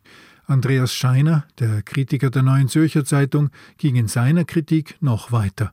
Andreas 0.46 0.92
Scheiner, 0.92 1.44
der 1.58 1.82
Kritiker 1.82 2.30
der 2.30 2.42
Neuen 2.42 2.68
Zürcher 2.68 3.04
Zeitung, 3.04 3.50
ging 3.78 3.94
in 3.94 4.08
seiner 4.08 4.44
Kritik 4.44 4.96
noch 5.00 5.30
weiter. 5.30 5.70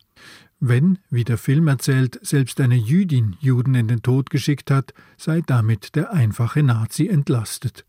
Wenn, 0.59 0.99
wie 1.09 1.23
der 1.23 1.37
Film 1.37 1.67
erzählt, 1.67 2.19
selbst 2.21 2.59
eine 2.59 2.75
Jüdin 2.75 3.35
Juden 3.39 3.75
in 3.75 3.87
den 3.87 4.01
Tod 4.01 4.29
geschickt 4.29 4.71
hat, 4.71 4.93
sei 5.15 5.41
damit 5.45 5.95
der 5.95 6.11
einfache 6.11 6.63
Nazi 6.63 7.07
entlastet. 7.07 7.85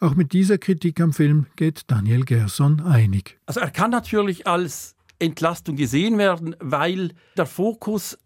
Auch 0.00 0.14
mit 0.14 0.32
dieser 0.32 0.58
Kritik 0.58 1.00
am 1.00 1.12
Film 1.12 1.46
geht 1.56 1.82
Daniel 1.88 2.24
Gerson 2.24 2.80
einig. 2.80 3.38
Also 3.46 3.60
er 3.60 3.70
kann 3.70 3.90
natürlich 3.90 4.46
als 4.46 4.94
Entlastung 5.18 5.74
gesehen 5.74 6.18
werden, 6.18 6.54
weil 6.60 7.12
der 7.36 7.46
Fokus 7.46 8.18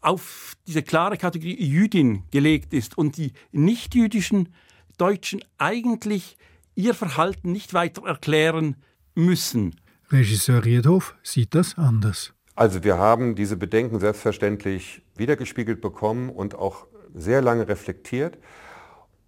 auf 0.00 0.54
diese 0.66 0.82
klare 0.82 1.16
Kategorie 1.16 1.62
Jüdin 1.62 2.24
gelegt 2.30 2.72
ist 2.72 2.96
und 2.96 3.16
die 3.16 3.32
nichtjüdischen 3.52 4.48
Deutschen 4.96 5.44
eigentlich 5.58 6.36
ihr 6.74 6.94
Verhalten 6.94 7.52
nicht 7.52 7.74
weiter 7.74 8.06
erklären 8.06 8.76
müssen. 9.14 9.76
Regisseur 10.10 10.64
Riedhoff 10.64 11.16
sieht 11.22 11.54
das 11.54 11.76
anders. 11.76 12.32
Also 12.54 12.82
wir 12.82 12.98
haben 12.98 13.34
diese 13.34 13.56
Bedenken 13.56 14.00
selbstverständlich 14.00 15.02
wiedergespiegelt 15.16 15.80
bekommen 15.80 16.30
und 16.30 16.54
auch 16.54 16.86
sehr 17.14 17.42
lange 17.42 17.68
reflektiert. 17.68 18.38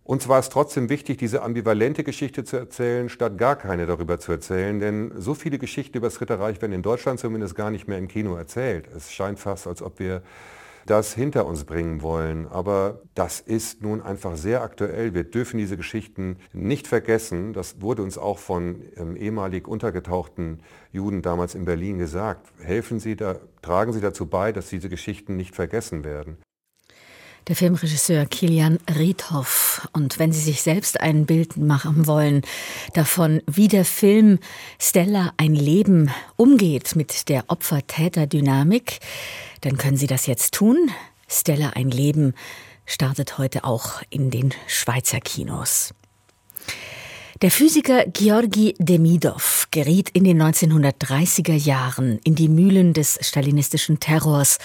Uns 0.03 0.27
war 0.27 0.41
es 0.41 0.49
trotzdem 0.49 0.89
wichtig, 0.89 1.19
diese 1.19 1.43
ambivalente 1.43 2.03
Geschichte 2.03 2.43
zu 2.43 2.57
erzählen, 2.57 3.09
statt 3.09 3.39
gar 3.39 3.55
keine 3.55 3.87
darüber 3.87 4.19
zu 4.19 4.33
erzählen. 4.33 4.81
Denn 4.81 5.12
so 5.17 5.35
viele 5.35 5.59
Geschichten 5.59 5.99
über 5.99 6.09
das 6.09 6.21
Ritterreich 6.21 6.61
werden 6.61 6.73
in 6.73 6.83
Deutschland 6.83 7.21
zumindest 7.21 7.55
gar 7.55 7.71
nicht 7.71 7.87
mehr 7.87 7.99
im 7.99 8.09
Kino 8.09 8.35
erzählt. 8.35 8.89
Es 8.89 9.12
scheint 9.12 9.39
fast, 9.39 9.69
als 9.69 9.83
ob 9.83 10.00
wir 10.00 10.23
das 10.87 11.15
hinter 11.15 11.47
uns 11.47 11.65
bringen 11.65 12.03
wollen. 12.03 12.47
Aber 12.47 13.03
das 13.15 13.41
ist 13.41 13.83
nun 13.83 14.01
einfach 14.01 14.37
sehr 14.37 14.63
aktuell. 14.63 15.15
Wir 15.15 15.25
dürfen 15.25 15.59
diese 15.59 15.77
Geschichten 15.77 16.37
nicht 16.53 16.87
vergessen. 16.87 17.53
Das 17.53 17.81
wurde 17.81 18.03
uns 18.03 18.19
auch 18.19 18.39
von 18.39 18.83
ähm, 18.97 19.17
ehemalig 19.17 19.69
untergetauchten 19.69 20.61
Juden 20.93 21.23
damals 21.23 21.55
in 21.55 21.65
Berlin 21.65 21.99
gesagt. 21.99 22.53
Helfen 22.61 23.01
Sie 23.01 23.17
da, 23.17 23.37
tragen 23.63 23.93
Sie 23.93 24.01
dazu 24.01 24.27
bei, 24.27 24.53
dass 24.53 24.69
diese 24.69 24.89
Geschichten 24.89 25.37
nicht 25.37 25.55
vergessen 25.55 26.05
werden. 26.05 26.39
Der 27.49 27.57
Filmregisseur 27.57 28.27
Kilian 28.27 28.79
Riedhoff. 28.99 29.89
Und 29.93 30.19
wenn 30.19 30.31
Sie 30.31 30.41
sich 30.41 30.63
selbst 30.63 31.01
ein 31.01 31.27
Bild 31.27 31.57
machen 31.57 32.07
wollen 32.07 32.43
davon, 32.93 33.43
wie 33.47 33.69
der 33.69 33.85
Film 33.85 34.39
Stella 34.79 35.33
ein 35.37 35.55
Leben 35.55 36.11
umgeht 36.37 36.95
mit 36.97 37.29
der 37.29 37.45
Opfer-Täter-Dynamik, 37.49 39.01
dann 39.61 39.76
können 39.76 39.97
Sie 39.97 40.07
das 40.07 40.26
jetzt 40.26 40.55
tun. 40.55 40.90
Stella 41.29 41.71
ein 41.71 41.90
Leben 41.90 42.35
startet 42.87 43.38
heute 43.38 43.64
auch 43.64 44.02
in 44.11 44.31
den 44.31 44.52
Schweizer 44.67 45.21
Kinos. 45.21 45.95
Der 47.43 47.50
Physiker 47.50 48.05
Georgi 48.07 48.75
Demidov 48.79 49.69
geriet 49.71 50.11
in 50.11 50.25
den 50.25 50.43
1930er 50.43 51.55
Jahren 51.55 52.19
in 52.25 52.35
die 52.35 52.49
Mühlen 52.49 52.93
des 52.93 53.19
stalinistischen 53.23 53.99
Terrors. 53.99 54.59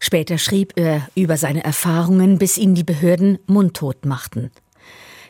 Später 0.00 0.36
schrieb 0.36 0.74
er 0.76 1.08
über 1.14 1.36
seine 1.36 1.64
Erfahrungen, 1.64 2.38
bis 2.38 2.58
ihn 2.58 2.74
die 2.74 2.84
Behörden 2.84 3.38
mundtot 3.46 4.04
machten. 4.04 4.50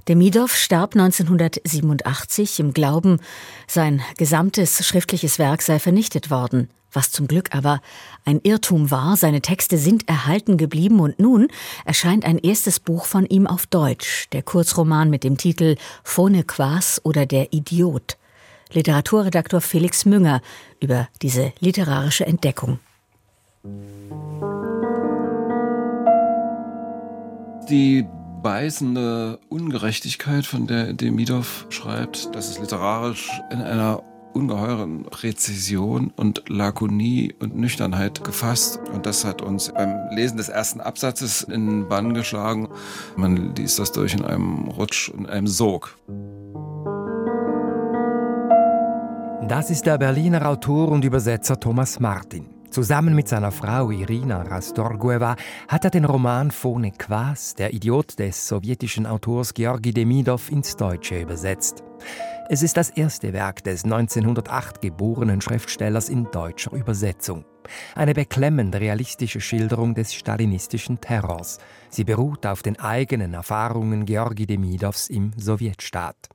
Demidov 0.08 0.56
starb 0.56 0.96
1987 0.96 2.58
im 2.58 2.72
Glauben, 2.72 3.20
sein 3.68 4.00
gesamtes 4.16 4.84
schriftliches 4.84 5.38
Werk 5.38 5.62
sei 5.62 5.78
vernichtet 5.78 6.30
worden 6.30 6.70
was 6.92 7.10
zum 7.10 7.26
Glück 7.28 7.54
aber 7.54 7.80
ein 8.24 8.40
Irrtum 8.42 8.90
war, 8.90 9.16
seine 9.16 9.40
Texte 9.40 9.78
sind 9.78 10.08
erhalten 10.08 10.56
geblieben 10.56 11.00
und 11.00 11.18
nun 11.18 11.48
erscheint 11.84 12.24
ein 12.24 12.38
erstes 12.38 12.80
Buch 12.80 13.04
von 13.04 13.26
ihm 13.26 13.46
auf 13.46 13.66
Deutsch, 13.66 14.28
der 14.32 14.42
Kurzroman 14.42 15.10
mit 15.10 15.24
dem 15.24 15.36
Titel 15.36 15.76
Phone 16.02 16.46
Quas 16.46 17.00
oder 17.04 17.26
der 17.26 17.52
Idiot. 17.52 18.16
Literaturredaktor 18.72 19.60
Felix 19.60 20.04
Münger 20.04 20.42
über 20.80 21.08
diese 21.22 21.52
literarische 21.60 22.26
Entdeckung. 22.26 22.78
Die 27.68 28.06
beißende 28.42 29.38
Ungerechtigkeit, 29.48 30.46
von 30.46 30.66
der 30.66 30.92
Demidov 30.92 31.66
schreibt, 31.68 32.34
dass 32.34 32.48
es 32.48 32.58
literarisch 32.58 33.30
in 33.50 33.60
einer 33.60 34.02
ungeheuren 34.32 35.04
Präzision 35.04 36.12
und 36.16 36.48
Lakonie 36.48 37.34
und 37.40 37.56
Nüchternheit 37.56 38.24
gefasst. 38.24 38.80
Und 38.92 39.06
das 39.06 39.24
hat 39.24 39.42
uns 39.42 39.72
beim 39.72 39.94
Lesen 40.10 40.36
des 40.36 40.48
ersten 40.48 40.80
Absatzes 40.80 41.42
in 41.42 41.66
den 41.66 41.88
Bann 41.88 42.14
geschlagen. 42.14 42.68
Man 43.16 43.54
liest 43.54 43.78
das 43.78 43.92
durch 43.92 44.14
in 44.14 44.24
einem 44.24 44.68
Rutsch 44.68 45.08
und 45.08 45.28
einem 45.28 45.46
Sog. 45.46 45.96
Das 49.48 49.70
ist 49.70 49.86
der 49.86 49.98
Berliner 49.98 50.48
Autor 50.48 50.88
und 50.88 51.04
Übersetzer 51.04 51.58
Thomas 51.58 51.98
Martin. 51.98 52.46
Zusammen 52.70 53.16
mit 53.16 53.26
seiner 53.26 53.50
Frau 53.50 53.90
Irina 53.90 54.42
Rastorgueva 54.42 55.34
hat 55.66 55.84
er 55.84 55.90
den 55.90 56.04
Roman 56.04 56.52
Phone 56.52 56.96
Quas, 56.96 57.56
der 57.56 57.74
Idiot 57.74 58.20
des 58.20 58.46
sowjetischen 58.46 59.06
Autors 59.06 59.54
Georgi 59.54 59.92
Demidov, 59.92 60.52
ins 60.52 60.76
Deutsche 60.76 61.20
übersetzt. 61.20 61.82
Es 62.52 62.64
ist 62.64 62.76
das 62.76 62.90
erste 62.90 63.32
Werk 63.32 63.62
des 63.62 63.84
1908 63.84 64.80
geborenen 64.80 65.40
Schriftstellers 65.40 66.08
in 66.08 66.28
deutscher 66.32 66.72
Übersetzung. 66.72 67.44
Eine 67.94 68.12
beklemmend 68.12 68.74
realistische 68.74 69.40
Schilderung 69.40 69.94
des 69.94 70.12
stalinistischen 70.12 71.00
Terrors. 71.00 71.58
Sie 71.90 72.02
beruht 72.02 72.46
auf 72.46 72.62
den 72.62 72.76
eigenen 72.80 73.34
Erfahrungen 73.34 74.04
Georgi 74.04 74.48
Demidows 74.48 75.10
im 75.10 75.30
Sowjetstaat. 75.36 76.28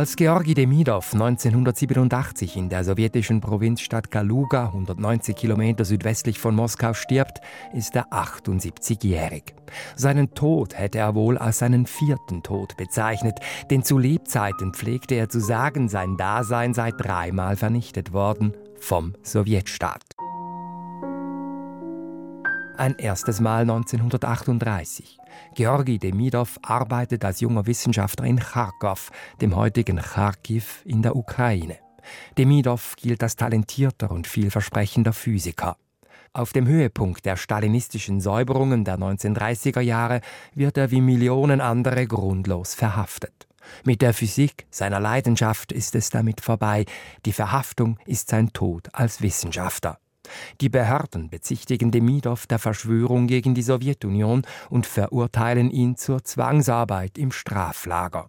Als 0.00 0.16
Georgi 0.16 0.54
Demidov 0.54 1.12
1987 1.12 2.56
in 2.56 2.70
der 2.70 2.84
sowjetischen 2.84 3.42
Provinzstadt 3.42 4.10
Kaluga, 4.10 4.68
190 4.68 5.36
Kilometer 5.36 5.84
südwestlich 5.84 6.38
von 6.38 6.56
Moskau, 6.56 6.94
stirbt, 6.94 7.42
ist 7.74 7.94
er 7.96 8.10
78-jährig. 8.10 9.54
Seinen 9.96 10.32
Tod 10.32 10.72
hätte 10.72 11.00
er 11.00 11.14
wohl 11.14 11.36
als 11.36 11.58
seinen 11.58 11.84
vierten 11.84 12.42
Tod 12.42 12.78
bezeichnet, 12.78 13.40
denn 13.68 13.82
zu 13.82 13.98
Lebzeiten 13.98 14.72
pflegte 14.72 15.16
er 15.16 15.28
zu 15.28 15.38
sagen, 15.38 15.90
sein 15.90 16.16
Dasein 16.16 16.72
sei 16.72 16.92
dreimal 16.92 17.56
vernichtet 17.56 18.14
worden 18.14 18.54
vom 18.78 19.12
Sowjetstaat. 19.22 20.19
Ein 22.80 22.96
erstes 22.96 23.40
Mal 23.40 23.60
1938. 23.60 25.18
Georgi 25.54 25.98
Demidov 25.98 26.58
arbeitet 26.62 27.24
als 27.26 27.40
junger 27.40 27.66
Wissenschaftler 27.66 28.24
in 28.24 28.40
Kharkov, 28.40 29.10
dem 29.42 29.54
heutigen 29.54 29.98
Kharkiv 29.98 30.82
in 30.86 31.02
der 31.02 31.14
Ukraine. 31.14 31.76
Demidov 32.38 32.96
gilt 32.96 33.22
als 33.22 33.36
talentierter 33.36 34.10
und 34.10 34.26
vielversprechender 34.26 35.12
Physiker. 35.12 35.76
Auf 36.32 36.54
dem 36.54 36.66
Höhepunkt 36.66 37.26
der 37.26 37.36
stalinistischen 37.36 38.20
Säuberungen 38.20 38.84
der 38.84 38.98
1930er 38.98 39.80
Jahre 39.80 40.22
wird 40.54 40.78
er 40.78 40.90
wie 40.90 41.02
Millionen 41.02 41.60
andere 41.60 42.06
grundlos 42.06 42.74
verhaftet. 42.74 43.46
Mit 43.84 44.00
der 44.00 44.14
Physik, 44.14 44.66
seiner 44.70 45.00
Leidenschaft, 45.00 45.70
ist 45.70 45.94
es 45.94 46.08
damit 46.08 46.40
vorbei. 46.40 46.86
Die 47.26 47.32
Verhaftung 47.32 47.98
ist 48.06 48.30
sein 48.30 48.54
Tod 48.54 48.88
als 48.94 49.20
Wissenschaftler. 49.20 49.98
Die 50.60 50.68
Behörden 50.68 51.30
bezichtigen 51.30 51.90
Demidov 51.90 52.46
der 52.46 52.58
Verschwörung 52.58 53.26
gegen 53.26 53.54
die 53.54 53.62
Sowjetunion 53.62 54.42
und 54.68 54.86
verurteilen 54.86 55.70
ihn 55.70 55.96
zur 55.96 56.24
Zwangsarbeit 56.24 57.18
im 57.18 57.32
Straflager. 57.32 58.28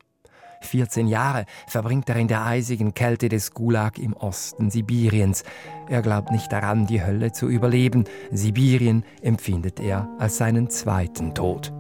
14 0.62 1.08
Jahre 1.08 1.46
verbringt 1.68 2.10
er 2.10 2.16
in 2.16 2.28
der 2.28 2.46
eisigen 2.46 2.94
Kälte 2.94 3.30
des 3.30 3.52
Gulag 3.52 3.98
im 3.98 4.14
Osten 4.14 4.70
Sibiriens. 4.70 5.44
Er 5.90 6.02
glaubt 6.02 6.32
nicht 6.32 6.52
daran, 6.52 6.88
die 6.88 7.04
Hölle 7.04 7.32
zu 7.32 7.50
überleben. 7.50 8.06
Sibirien 8.32 9.04
empfindet 9.22 9.80
er 9.80 10.08
als 10.20 10.38
seinen 10.38 10.70
zweiten 10.70 11.34
Tod. 11.34 11.74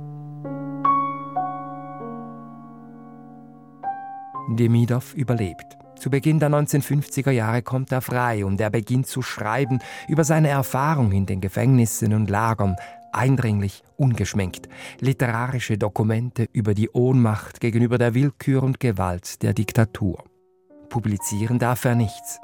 Demidov 4.49 5.13
überlebt. 5.13 5.80
Zu 6.01 6.09
Beginn 6.09 6.39
der 6.39 6.49
1950er 6.49 7.29
Jahre 7.29 7.61
kommt 7.61 7.91
er 7.91 8.01
frei 8.01 8.43
und 8.43 8.59
er 8.59 8.71
beginnt 8.71 9.05
zu 9.05 9.21
schreiben 9.21 9.77
über 10.07 10.23
seine 10.23 10.47
Erfahrung 10.47 11.11
in 11.11 11.27
den 11.27 11.41
Gefängnissen 11.41 12.15
und 12.15 12.27
Lagern, 12.27 12.75
eindringlich, 13.11 13.83
ungeschminkt, 13.97 14.67
literarische 14.99 15.77
Dokumente 15.77 16.47
über 16.53 16.73
die 16.73 16.89
Ohnmacht 16.89 17.59
gegenüber 17.59 17.99
der 17.99 18.15
Willkür 18.15 18.63
und 18.63 18.79
Gewalt 18.79 19.43
der 19.43 19.53
Diktatur. 19.53 20.23
Publizieren 20.89 21.59
darf 21.59 21.85
er 21.85 21.93
nichts. 21.93 22.39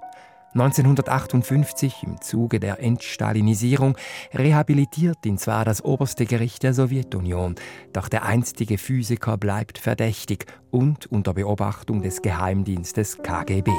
1958, 0.53 2.03
im 2.03 2.21
Zuge 2.21 2.59
der 2.59 2.79
Entstalinisierung, 2.79 3.97
rehabilitiert 4.33 5.25
ihn 5.25 5.37
zwar 5.37 5.65
das 5.65 5.83
oberste 5.83 6.25
Gericht 6.25 6.63
der 6.63 6.73
Sowjetunion, 6.73 7.55
doch 7.93 8.09
der 8.09 8.23
einstige 8.23 8.77
Physiker 8.77 9.37
bleibt 9.37 9.77
verdächtig 9.77 10.45
und 10.71 11.05
unter 11.07 11.33
Beobachtung 11.33 12.01
des 12.01 12.21
Geheimdienstes 12.21 13.17
KGB. 13.21 13.71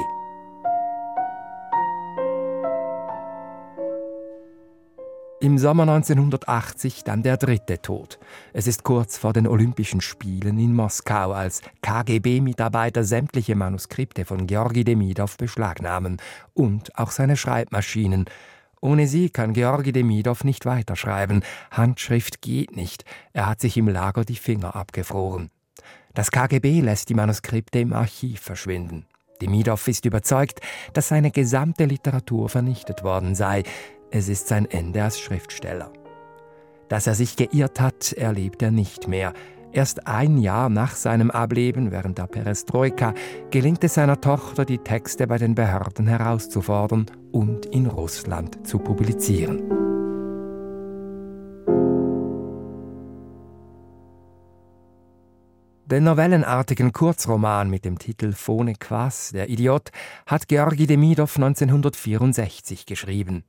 Im 5.41 5.57
Sommer 5.57 5.83
1980 5.83 7.05
dann 7.05 7.23
der 7.23 7.37
dritte 7.37 7.81
Tod. 7.81 8.19
Es 8.51 8.67
ist 8.67 8.83
kurz 8.83 9.17
vor 9.17 9.31
den 9.31 9.47
Olympischen 9.47 10.01
Spielen 10.01 10.59
in 10.59 10.75
Moskau, 10.75 11.31
als 11.31 11.61
KGB-Mitarbeiter 11.81 13.05
sämtliche 13.05 13.55
Manuskripte 13.55 14.25
von 14.25 14.47
Georgi 14.47 14.83
Demidov 14.83 15.37
beschlagnahmen 15.37 16.17
und 16.53 16.97
auch 16.97 17.11
seine 17.11 17.37
Schreibmaschinen. 17.37 18.25
Ohne 18.81 19.07
sie 19.07 19.29
kann 19.29 19.53
Georgi 19.53 19.93
Demidov 19.93 20.43
nicht 20.43 20.65
weiterschreiben. 20.65 21.43
Handschrift 21.71 22.41
geht 22.41 22.75
nicht. 22.75 23.05
Er 23.31 23.47
hat 23.47 23.61
sich 23.61 23.77
im 23.77 23.87
Lager 23.87 24.25
die 24.25 24.35
Finger 24.35 24.75
abgefroren. 24.75 25.51
Das 26.13 26.31
KGB 26.31 26.81
lässt 26.81 27.07
die 27.07 27.15
Manuskripte 27.15 27.79
im 27.79 27.93
Archiv 27.93 28.41
verschwinden. 28.41 29.05
Demidov 29.41 29.87
ist 29.87 30.03
überzeugt, 30.03 30.59
dass 30.91 31.07
seine 31.07 31.31
gesamte 31.31 31.85
Literatur 31.85 32.49
vernichtet 32.49 33.05
worden 33.05 33.35
sei. 33.35 33.63
Es 34.11 34.27
ist 34.27 34.47
sein 34.47 34.65
Ende 34.65 35.03
als 35.03 35.19
Schriftsteller. 35.19 35.91
Dass 36.87 37.05
er 37.05 37.13
sich 37.13 37.35
geirrt 37.35 37.79
hat, 37.79 38.13
erlebt 38.13 38.61
er 38.63 38.71
nicht 38.71 39.07
mehr. 39.07 39.33
Erst 39.71 40.07
ein 40.07 40.39
Jahr 40.39 40.69
nach 40.69 40.95
seinem 40.95 41.29
Ableben 41.29 41.91
während 41.91 42.17
der 42.17 42.25
Perestroika 42.25 43.13
gelingt 43.51 43.83
es 43.83 43.93
seiner 43.93 44.19
Tochter, 44.19 44.65
die 44.65 44.79
Texte 44.79 45.27
bei 45.27 45.37
den 45.37 45.53
Behörden 45.53 46.07
herauszufordern 46.07 47.05
und 47.31 47.67
in 47.67 47.85
Russland 47.85 48.65
zu 48.67 48.79
publizieren. 48.79 49.61
Den 55.85 56.03
novellenartigen 56.03 56.93
Kurzroman 56.93 57.69
mit 57.69 57.85
dem 57.85 57.99
Titel 57.99 58.31
Phone 58.33 58.77
Quas, 58.77 59.31
der 59.33 59.49
Idiot, 59.49 59.89
hat 60.25 60.47
Georgi 60.47 60.87
Demidov 60.87 61.35
1964 61.35 62.87
geschrieben. 62.87 63.43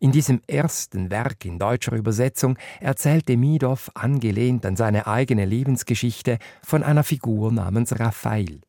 In 0.00 0.12
diesem 0.12 0.40
ersten 0.46 1.10
Werk 1.10 1.44
in 1.44 1.58
deutscher 1.58 1.92
Übersetzung 1.92 2.58
erzählt 2.80 3.28
Demidov, 3.28 3.90
angelehnt 3.94 4.64
an 4.66 4.76
seine 4.76 5.06
eigene 5.06 5.44
Lebensgeschichte, 5.44 6.38
von 6.62 6.82
einer 6.82 7.04
Figur 7.04 7.52
namens 7.52 7.98
Raphael. 7.98 8.60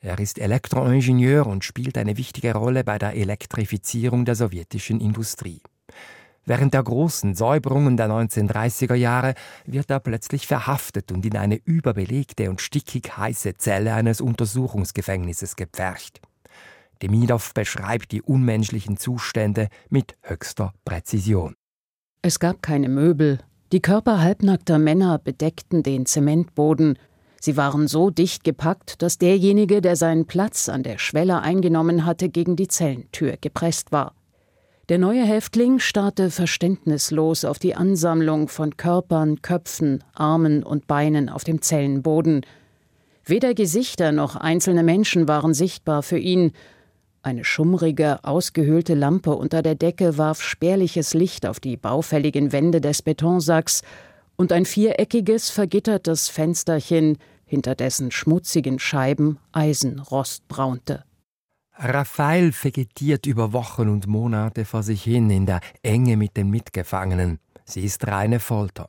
Er 0.00 0.18
ist 0.18 0.38
Elektroingenieur 0.38 1.46
und 1.46 1.62
spielt 1.62 1.98
eine 1.98 2.16
wichtige 2.16 2.54
Rolle 2.54 2.84
bei 2.84 2.98
der 2.98 3.14
Elektrifizierung 3.14 4.24
der 4.24 4.34
sowjetischen 4.34 4.98
Industrie. 4.98 5.60
Während 6.46 6.72
der 6.72 6.82
großen 6.82 7.34
Säuberungen 7.34 7.96
der 7.96 8.08
1930er 8.08 8.94
Jahre 8.94 9.34
wird 9.66 9.90
er 9.90 10.00
plötzlich 10.00 10.46
verhaftet 10.46 11.12
und 11.12 11.26
in 11.26 11.36
eine 11.36 11.60
überbelegte 11.64 12.48
und 12.48 12.62
stickig 12.62 13.16
heiße 13.16 13.56
Zelle 13.58 13.94
eines 13.94 14.20
Untersuchungsgefängnisses 14.22 15.54
gepfercht. 15.54 16.20
Demidov 17.02 17.54
beschreibt 17.54 18.12
die 18.12 18.22
unmenschlichen 18.22 18.96
Zustände 18.96 19.68
mit 19.88 20.16
höchster 20.22 20.72
Präzision. 20.84 21.54
Es 22.22 22.38
gab 22.38 22.62
keine 22.62 22.88
Möbel. 22.88 23.38
Die 23.72 23.80
Körper 23.80 24.20
halbnackter 24.20 24.78
Männer 24.78 25.18
bedeckten 25.18 25.82
den 25.82 26.04
Zementboden. 26.04 26.98
Sie 27.40 27.56
waren 27.56 27.88
so 27.88 28.10
dicht 28.10 28.44
gepackt, 28.44 29.00
dass 29.00 29.16
derjenige, 29.16 29.80
der 29.80 29.96
seinen 29.96 30.26
Platz 30.26 30.68
an 30.68 30.82
der 30.82 30.98
Schwelle 30.98 31.40
eingenommen 31.40 32.04
hatte, 32.04 32.28
gegen 32.28 32.56
die 32.56 32.68
Zellentür 32.68 33.38
gepresst 33.40 33.92
war. 33.92 34.14
Der 34.90 34.98
neue 34.98 35.22
Häftling 35.24 35.78
starrte 35.78 36.30
verständnislos 36.30 37.44
auf 37.44 37.60
die 37.60 37.76
Ansammlung 37.76 38.48
von 38.48 38.76
Körpern, 38.76 39.40
Köpfen, 39.40 40.02
Armen 40.12 40.64
und 40.64 40.88
Beinen 40.88 41.28
auf 41.28 41.44
dem 41.44 41.62
Zellenboden. 41.62 42.44
Weder 43.24 43.54
Gesichter 43.54 44.10
noch 44.10 44.34
einzelne 44.34 44.82
Menschen 44.82 45.28
waren 45.28 45.54
sichtbar 45.54 46.02
für 46.02 46.18
ihn, 46.18 46.52
eine 47.22 47.44
schummrige, 47.44 48.24
ausgehöhlte 48.24 48.94
Lampe 48.94 49.34
unter 49.34 49.62
der 49.62 49.74
Decke 49.74 50.18
warf 50.18 50.42
spärliches 50.42 51.14
Licht 51.14 51.46
auf 51.46 51.60
die 51.60 51.76
baufälligen 51.76 52.52
Wände 52.52 52.80
des 52.80 53.02
Betonsacks, 53.02 53.82
und 54.36 54.52
ein 54.52 54.64
viereckiges, 54.64 55.50
vergittertes 55.50 56.30
Fensterchen, 56.30 57.18
hinter 57.44 57.74
dessen 57.74 58.10
schmutzigen 58.10 58.78
Scheiben 58.78 59.38
Eisenrost 59.52 60.48
braunte. 60.48 61.04
Raphael 61.74 62.52
vegetiert 62.52 63.26
über 63.26 63.52
Wochen 63.52 63.90
und 63.90 64.06
Monate 64.06 64.64
vor 64.64 64.82
sich 64.82 65.02
hin 65.02 65.28
in 65.28 65.44
der 65.44 65.60
Enge 65.82 66.16
mit 66.16 66.38
den 66.38 66.48
Mitgefangenen. 66.48 67.38
Sie 67.64 67.84
ist 67.84 68.06
reine 68.06 68.40
Folter. 68.40 68.88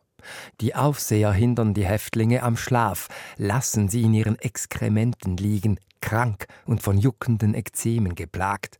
Die 0.59 0.75
Aufseher 0.75 1.31
hindern 1.31 1.73
die 1.73 1.85
Häftlinge 1.85 2.43
am 2.43 2.57
Schlaf, 2.57 3.07
lassen 3.37 3.89
sie 3.89 4.03
in 4.03 4.13
ihren 4.13 4.39
Exkrementen 4.39 5.37
liegen, 5.37 5.79
krank 6.01 6.47
und 6.65 6.81
von 6.81 6.97
juckenden 6.97 7.53
Ekzemen 7.53 8.15
geplagt. 8.15 8.79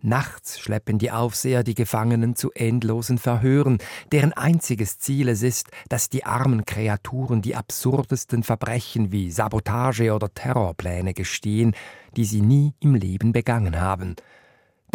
Nachts 0.00 0.60
schleppen 0.60 0.98
die 0.98 1.10
Aufseher 1.10 1.64
die 1.64 1.74
Gefangenen 1.74 2.36
zu 2.36 2.52
endlosen 2.52 3.18
Verhören, 3.18 3.78
deren 4.12 4.32
einziges 4.32 4.98
Ziel 4.98 5.28
es 5.28 5.42
ist, 5.42 5.70
dass 5.88 6.08
die 6.08 6.24
armen 6.24 6.64
Kreaturen 6.64 7.42
die 7.42 7.56
absurdesten 7.56 8.42
Verbrechen 8.42 9.10
wie 9.10 9.30
Sabotage 9.30 10.12
oder 10.12 10.32
Terrorpläne 10.32 11.14
gestehen, 11.14 11.74
die 12.16 12.24
sie 12.24 12.40
nie 12.40 12.74
im 12.80 12.94
Leben 12.94 13.32
begangen 13.32 13.80
haben. 13.80 14.16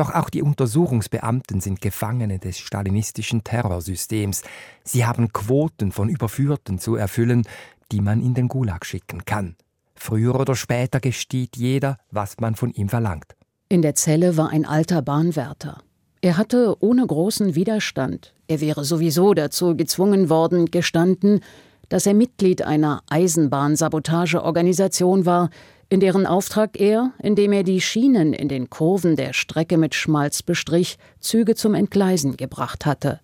Doch 0.02 0.14
auch 0.16 0.32
die 0.32 0.42
Untersuchungsbeamten 0.42 1.62
sind 1.62 1.80
Gefangene 1.80 2.40
des 2.40 2.58
stalinistischen 2.58 3.44
Terrorsystems. 3.44 4.42
Sie 4.84 5.06
haben 5.06 5.32
Quoten 5.32 5.92
von 5.92 6.10
Überführten 6.10 6.80
zu 6.80 6.96
erfüllen, 6.96 7.44
die 7.92 8.02
man 8.02 8.20
in 8.20 8.34
den 8.34 8.48
Gulag 8.48 8.84
schicken 8.84 9.26
kann. 9.26 9.56
Früher 9.94 10.40
oder 10.40 10.56
später 10.56 11.00
gesteht 11.00 11.56
jeder, 11.56 12.00
was 12.10 12.40
man 12.40 12.56
von 12.56 12.72
ihm 12.72 12.90
verlangt. 12.90 13.36
In 13.70 13.84
der 13.84 13.94
Zelle 13.94 14.38
war 14.38 14.50
ein 14.50 14.66
alter 14.66 15.04
Bahnwärter. 15.04 15.84
Er 16.22 16.36
hatte 16.36 16.78
ohne 16.80 17.06
großen 17.06 17.54
Widerstand, 17.54 18.34
er 18.48 18.60
wäre 18.60 18.84
sowieso 18.84 19.36
dazu 19.36 19.78
gezwungen 19.78 20.32
worden, 20.32 20.72
gestanden, 20.72 21.42
dass 21.90 22.08
er 22.08 22.16
Mitglied 22.16 22.64
einer 22.64 23.04
Eisenbahnsabotageorganisation 23.08 25.28
war, 25.28 25.52
in 25.92 26.00
deren 26.00 26.26
Auftrag 26.26 26.80
er, 26.80 27.12
indem 27.22 27.52
er 27.52 27.64
die 27.64 27.82
Schienen 27.82 28.32
in 28.32 28.48
den 28.48 28.70
Kurven 28.70 29.18
der 29.18 29.34
Strecke 29.34 29.78
mit 29.78 29.94
Schmalz 29.94 30.42
bestrich, 30.42 30.98
Züge 31.20 31.54
zum 31.54 31.76
Entgleisen 31.76 32.38
gebracht 32.38 32.86
hatte. 32.86 33.20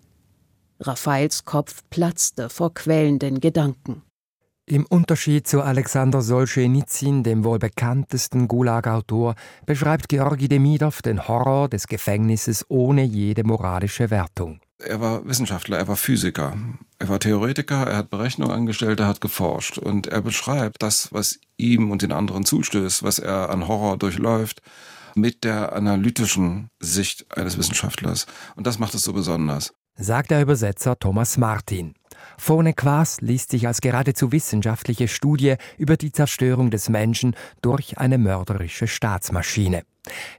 Raphaels 0.78 1.46
Kopf 1.46 1.82
platzte 1.88 2.50
vor 2.50 2.74
quälenden 2.74 3.40
Gedanken. 3.40 4.02
Im 4.66 4.84
Unterschied 4.84 5.48
zu 5.48 5.62
Alexander 5.62 6.20
Solschenizyn, 6.20 7.22
dem 7.22 7.42
wohl 7.42 7.58
bekanntesten 7.58 8.48
Gulag-Autor, 8.48 9.34
beschreibt 9.64 10.10
Georgi 10.10 10.46
Demidov 10.46 11.00
den 11.00 11.26
Horror 11.26 11.70
des 11.70 11.86
Gefängnisses 11.86 12.66
ohne 12.68 13.02
jede 13.02 13.44
moralische 13.44 14.10
Wertung. 14.10 14.60
Er 14.80 15.00
war 15.00 15.26
Wissenschaftler, 15.26 15.76
er 15.76 15.88
war 15.88 15.96
Physiker, 15.96 16.56
er 17.00 17.08
war 17.08 17.18
Theoretiker, 17.18 17.88
er 17.88 17.96
hat 17.96 18.10
Berechnungen 18.10 18.54
angestellt, 18.54 19.00
er 19.00 19.08
hat 19.08 19.20
geforscht 19.20 19.76
und 19.76 20.06
er 20.06 20.22
beschreibt 20.22 20.82
das, 20.82 21.12
was 21.12 21.40
ihm 21.56 21.90
und 21.90 22.02
den 22.02 22.12
anderen 22.12 22.44
zustößt, 22.44 23.02
was 23.02 23.18
er 23.18 23.50
an 23.50 23.66
Horror 23.66 23.98
durchläuft, 23.98 24.62
mit 25.16 25.42
der 25.42 25.72
analytischen 25.72 26.70
Sicht 26.78 27.26
eines 27.36 27.58
Wissenschaftlers. 27.58 28.26
Und 28.54 28.68
das 28.68 28.78
macht 28.78 28.94
es 28.94 29.02
so 29.02 29.12
besonders. 29.12 29.74
Sagt 29.96 30.30
der 30.30 30.42
Übersetzer 30.42 30.96
Thomas 30.96 31.38
Martin. 31.38 31.94
Phone 32.36 32.74
Quas 32.76 33.20
liest 33.20 33.50
sich 33.50 33.66
als 33.66 33.80
geradezu 33.80 34.30
wissenschaftliche 34.30 35.08
Studie 35.08 35.56
über 35.76 35.96
die 35.96 36.12
Zerstörung 36.12 36.70
des 36.70 36.88
Menschen 36.88 37.34
durch 37.62 37.98
eine 37.98 38.16
mörderische 38.16 38.86
Staatsmaschine. 38.86 39.82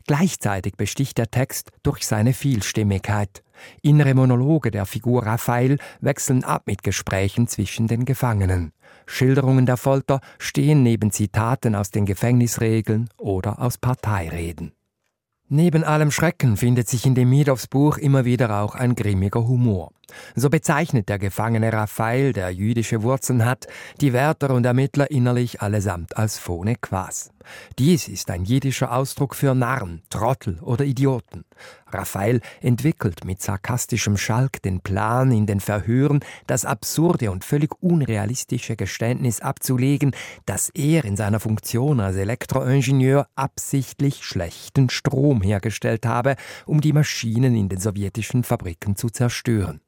Gleichzeitig 0.08 0.76
besticht 0.76 1.18
der 1.18 1.32
Text 1.32 1.72
durch 1.84 2.06
seine 2.06 2.34
Vielstimmigkeit. 2.34 3.44
Innere 3.82 4.14
Monologe 4.14 4.72
der 4.72 4.86
Figur 4.86 5.26
Raphael 5.26 5.78
wechseln 6.02 6.44
ab 6.44 6.64
mit 6.66 6.84
Gesprächen 6.84 7.48
zwischen 7.48 7.88
den 7.88 8.06
Gefangenen. 8.06 8.72
Schilderungen 9.06 9.66
der 9.66 9.78
Folter 9.78 10.22
stehen 10.38 10.84
neben 10.84 11.12
Zitaten 11.12 11.76
aus 11.76 11.92
den 11.92 12.06
Gefängnisregeln 12.06 13.10
oder 13.18 13.60
aus 13.60 13.78
Parteireden. 13.78 14.74
Neben 15.52 15.84
allem 15.84 16.12
Schrecken 16.12 16.58
findet 16.58 16.88
sich 16.88 17.08
in 17.08 17.16
Demidovs 17.16 17.66
Buch 17.66 17.98
immer 17.98 18.24
wieder 18.24 18.62
auch 18.62 18.76
ein 18.76 18.94
grimmiger 18.94 19.48
Humor. 19.48 19.92
So 20.36 20.52
bezeichnet 20.52 21.10
der 21.10 21.18
Gefangene 21.18 21.74
Raphael, 21.74 22.34
der 22.34 22.52
jüdische 22.52 23.02
Wurzeln 23.02 23.44
hat, 23.44 23.66
die 24.00 24.14
Wärter 24.14 24.52
und 24.52 24.64
Ermittler 24.64 25.10
innerlich 25.10 25.60
allesamt 25.60 26.18
als 26.18 26.38
Phone 26.38 26.80
Quas. 26.80 27.32
Dies 27.80 28.08
ist 28.08 28.30
ein 28.30 28.44
jiddischer 28.44 28.92
Ausdruck 28.92 29.34
für 29.34 29.56
Narren, 29.56 30.04
Trottel 30.12 30.60
oder 30.62 30.86
Idioten. 30.86 31.46
Raphael 31.94 32.42
entwickelt 32.62 33.26
mit 33.26 33.42
sarkastischem 33.42 34.18
Schalk 34.18 34.62
den 34.62 34.82
Plan, 34.82 35.32
in 35.32 35.46
den 35.46 35.60
Verhören 35.60 36.20
das 36.48 36.66
absurde 36.66 37.32
und 37.32 37.44
völlig 37.44 37.72
unrealistische 37.82 38.76
Geständnis 38.76 39.42
abzulegen, 39.42 40.16
dass 40.46 40.70
er 40.70 41.06
in 41.06 41.16
seiner 41.16 41.40
Funktion 41.40 42.00
als 42.00 42.16
Elektroingenieur 42.16 43.28
absichtlich 43.36 44.24
schlechten 44.24 44.90
Strom 44.90 45.42
hergestellt 45.42 46.06
habe, 46.06 46.36
um 46.66 46.82
die 46.82 46.94
Maschinen 46.94 47.56
in 47.56 47.70
den 47.70 47.80
sowjetischen 47.80 48.44
Fabriken 48.44 48.96
zu 48.96 49.10
zerstören. 49.10 49.82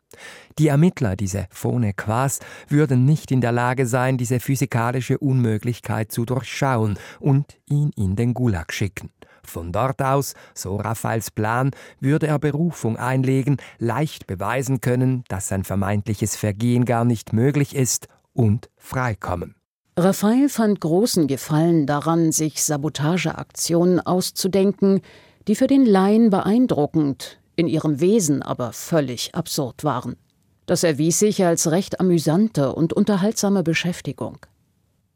Die 0.60 0.68
Ermittler, 0.68 1.16
diese 1.16 1.48
Phone 1.52 1.96
Quas, 1.96 2.40
würden 2.68 3.06
nicht 3.06 3.32
in 3.32 3.42
der 3.42 3.52
Lage 3.52 3.86
sein, 3.86 4.18
diese 4.18 4.40
physikalische 4.40 5.18
Unmöglichkeit 5.18 6.12
zu 6.12 6.26
durchschauen 6.26 6.98
und 7.20 7.58
ihn 7.66 7.92
in 7.96 8.16
den 8.16 8.34
Gulag 8.34 8.74
schicken. 8.74 9.12
Von 9.46 9.72
dort 9.72 10.02
aus, 10.02 10.34
so 10.54 10.76
Raphaels 10.76 11.32
Plan, 11.32 11.72
würde 12.00 12.28
er 12.28 12.40
Berufung 12.40 12.98
einlegen, 12.98 13.58
leicht 13.78 14.28
beweisen 14.28 14.82
können, 14.82 15.24
dass 15.28 15.48
sein 15.48 15.64
vermeintliches 15.64 16.36
Vergehen 16.36 16.86
gar 16.86 17.06
nicht 17.06 17.34
möglich 17.34 17.76
ist 17.76 18.08
und 18.34 18.70
freikommen. 18.78 19.56
Raphael 19.98 20.48
fand 20.48 20.80
großen 20.80 21.28
Gefallen 21.28 21.86
daran, 21.86 22.32
sich 22.32 22.64
Sabotageaktionen 22.64 24.00
auszudenken, 24.00 25.02
die 25.48 25.56
für 25.56 25.68
den 25.68 25.86
Laien 25.86 26.30
beeindruckend, 26.30 27.40
in 27.56 27.68
ihrem 27.68 28.00
Wesen 28.00 28.42
aber 28.42 28.74
völlig 28.74 29.36
absurd 29.36 29.84
waren. 29.84 30.16
Das 30.66 30.84
erwies 30.84 31.20
sich 31.20 31.44
als 31.44 31.70
recht 31.70 32.00
amüsante 32.00 32.74
und 32.74 32.94
unterhaltsame 32.94 33.64
Beschäftigung. 33.64 34.38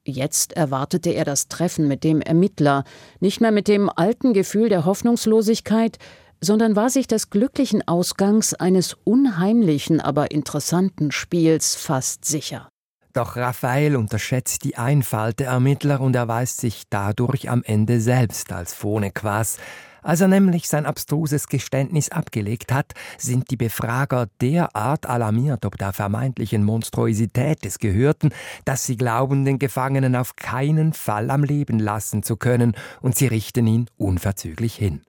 Jetzt 0.07 0.53
erwartete 0.53 1.09
er 1.09 1.25
das 1.25 1.47
Treffen 1.47 1.87
mit 1.87 2.03
dem 2.03 2.21
Ermittler, 2.21 2.83
nicht 3.19 3.41
mehr 3.41 3.51
mit 3.51 3.67
dem 3.67 3.89
alten 3.89 4.33
Gefühl 4.33 4.69
der 4.69 4.85
Hoffnungslosigkeit, 4.85 5.97
sondern 6.39 6.75
war 6.75 6.91
sich 6.91 7.07
des 7.07 7.31
glücklichen 7.31 7.87
Ausgangs 7.87 8.53
eines 8.53 8.95
unheimlichen, 9.03 9.99
aber 9.99 10.29
interessanten 10.29 11.11
Spiels 11.11 11.73
fast 11.73 12.23
sicher. 12.23 12.69
Doch 13.13 13.35
Raphael 13.35 13.95
unterschätzt 13.95 14.63
die 14.63 14.75
Einfalt 14.75 15.39
der 15.39 15.47
Ermittler 15.47 16.01
und 16.01 16.15
erweist 16.15 16.61
sich 16.61 16.83
dadurch 16.89 17.49
am 17.49 17.63
Ende 17.63 17.99
selbst 17.99 18.51
als 18.51 18.75
Phonequas, 18.75 19.57
als 20.05 20.21
er 20.21 20.27
nämlich 20.27 20.69
sein 20.69 20.85
abstruses 20.85 21.47
Geständnis 21.47 22.09
abgelegt 22.09 22.71
hat, 22.71 22.93
sind 23.17 23.49
die 23.49 23.57
Befrager 23.57 24.27
derart 24.39 25.07
alarmiert 25.07 25.65
ob 25.65 25.77
der 25.77 25.93
vermeintlichen 25.93 26.63
Monstrosität 26.63 27.65
des 27.65 27.79
Gehörten, 27.79 28.29
dass 28.65 28.85
sie 28.85 28.97
glauben, 28.97 29.45
den 29.45 29.59
Gefangenen 29.59 30.15
auf 30.15 30.35
keinen 30.35 30.93
Fall 30.93 31.31
am 31.31 31.43
Leben 31.43 31.79
lassen 31.79 32.23
zu 32.23 32.37
können, 32.37 32.75
und 33.01 33.15
sie 33.15 33.27
richten 33.27 33.65
ihn 33.65 33.89
unverzüglich 33.97 34.75
hin. 34.75 35.01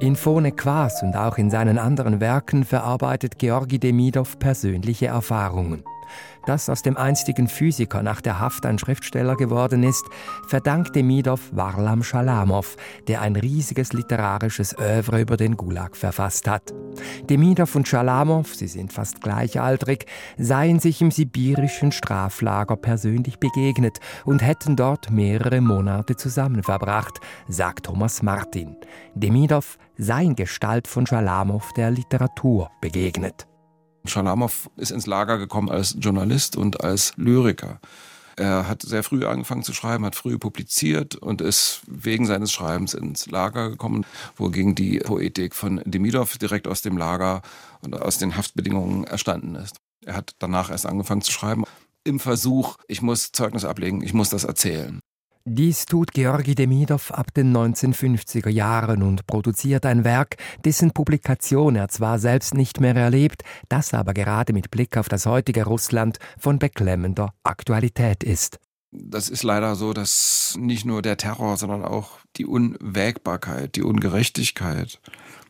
In 0.00 0.14
Phone 0.14 0.54
Quas 0.54 1.02
und 1.02 1.16
auch 1.16 1.38
in 1.38 1.50
seinen 1.50 1.76
anderen 1.76 2.20
Werken 2.20 2.62
verarbeitet 2.62 3.36
Georgi 3.38 3.80
Demidov 3.80 4.38
persönliche 4.38 5.06
Erfahrungen. 5.06 5.82
Dass 6.46 6.68
aus 6.68 6.82
dem 6.82 6.96
einstigen 6.96 7.48
Physiker 7.48 8.02
nach 8.02 8.20
der 8.20 8.40
Haft 8.40 8.66
ein 8.66 8.78
Schriftsteller 8.78 9.36
geworden 9.36 9.82
ist, 9.82 10.04
verdankt 10.46 10.96
Demidov 10.96 11.50
Warlam 11.52 12.02
Schalamow, 12.02 12.76
der 13.06 13.20
ein 13.20 13.36
riesiges 13.36 13.92
literarisches 13.92 14.76
Övre 14.78 15.20
über 15.20 15.36
den 15.36 15.56
Gulag 15.56 15.96
verfasst 15.96 16.48
hat. 16.48 16.72
Demidov 17.28 17.74
und 17.74 17.86
Schalamow, 17.86 18.54
sie 18.54 18.68
sind 18.68 18.92
fast 18.92 19.20
gleichaltrig, 19.20 20.06
seien 20.36 20.80
sich 20.80 21.00
im 21.00 21.10
sibirischen 21.10 21.92
Straflager 21.92 22.76
persönlich 22.76 23.38
begegnet 23.38 23.98
und 24.24 24.42
hätten 24.42 24.76
dort 24.76 25.10
mehrere 25.10 25.60
Monate 25.60 26.16
zusammen 26.16 26.62
verbracht, 26.62 27.18
sagt 27.48 27.86
Thomas 27.86 28.22
Martin. 28.22 28.76
Demidov 29.14 29.78
sei 29.96 30.24
in 30.24 30.36
Gestalt 30.36 30.86
von 30.86 31.06
Schalamow 31.06 31.72
der 31.74 31.90
Literatur 31.90 32.70
begegnet. 32.80 33.46
Schalamow 34.08 34.70
ist 34.76 34.90
ins 34.90 35.06
Lager 35.06 35.38
gekommen 35.38 35.70
als 35.70 35.96
Journalist 35.98 36.56
und 36.56 36.82
als 36.82 37.12
Lyriker. 37.16 37.80
Er 38.36 38.68
hat 38.68 38.82
sehr 38.82 39.02
früh 39.02 39.26
angefangen 39.26 39.64
zu 39.64 39.74
schreiben, 39.74 40.04
hat 40.04 40.14
früh 40.14 40.38
publiziert 40.38 41.16
und 41.16 41.40
ist 41.40 41.80
wegen 41.88 42.24
seines 42.24 42.52
Schreibens 42.52 42.94
ins 42.94 43.26
Lager 43.26 43.70
gekommen, 43.70 44.06
wogegen 44.36 44.76
die 44.76 45.00
Poetik 45.00 45.56
von 45.56 45.82
Demidov 45.84 46.38
direkt 46.38 46.68
aus 46.68 46.80
dem 46.80 46.96
Lager 46.96 47.42
und 47.80 48.00
aus 48.00 48.18
den 48.18 48.36
Haftbedingungen 48.36 49.04
erstanden 49.04 49.56
ist. 49.56 49.76
Er 50.04 50.14
hat 50.14 50.36
danach 50.38 50.70
erst 50.70 50.86
angefangen 50.86 51.22
zu 51.22 51.32
schreiben, 51.32 51.64
im 52.04 52.20
Versuch, 52.20 52.76
ich 52.86 53.02
muss 53.02 53.32
Zeugnis 53.32 53.64
ablegen, 53.64 54.02
ich 54.02 54.14
muss 54.14 54.30
das 54.30 54.44
erzählen. 54.44 55.00
Dies 55.50 55.86
tut 55.86 56.12
Georgi 56.12 56.54
Demidov 56.54 57.10
ab 57.10 57.32
den 57.32 57.56
1950er 57.56 58.50
Jahren 58.50 59.02
und 59.02 59.26
produziert 59.26 59.86
ein 59.86 60.04
Werk, 60.04 60.36
dessen 60.66 60.90
Publikation 60.90 61.74
er 61.74 61.88
zwar 61.88 62.18
selbst 62.18 62.52
nicht 62.52 62.80
mehr 62.80 62.94
erlebt, 62.94 63.44
das 63.70 63.94
aber 63.94 64.12
gerade 64.12 64.52
mit 64.52 64.70
Blick 64.70 64.98
auf 64.98 65.08
das 65.08 65.24
heutige 65.24 65.64
Russland 65.64 66.18
von 66.38 66.58
beklemmender 66.58 67.32
Aktualität 67.44 68.24
ist. 68.24 68.58
Das 68.90 69.30
ist 69.30 69.42
leider 69.42 69.74
so, 69.74 69.94
dass 69.94 70.54
nicht 70.58 70.84
nur 70.84 71.00
der 71.00 71.16
Terror, 71.16 71.56
sondern 71.56 71.82
auch 71.82 72.18
die 72.36 72.44
Unwägbarkeit, 72.44 73.74
die 73.74 73.82
Ungerechtigkeit 73.82 75.00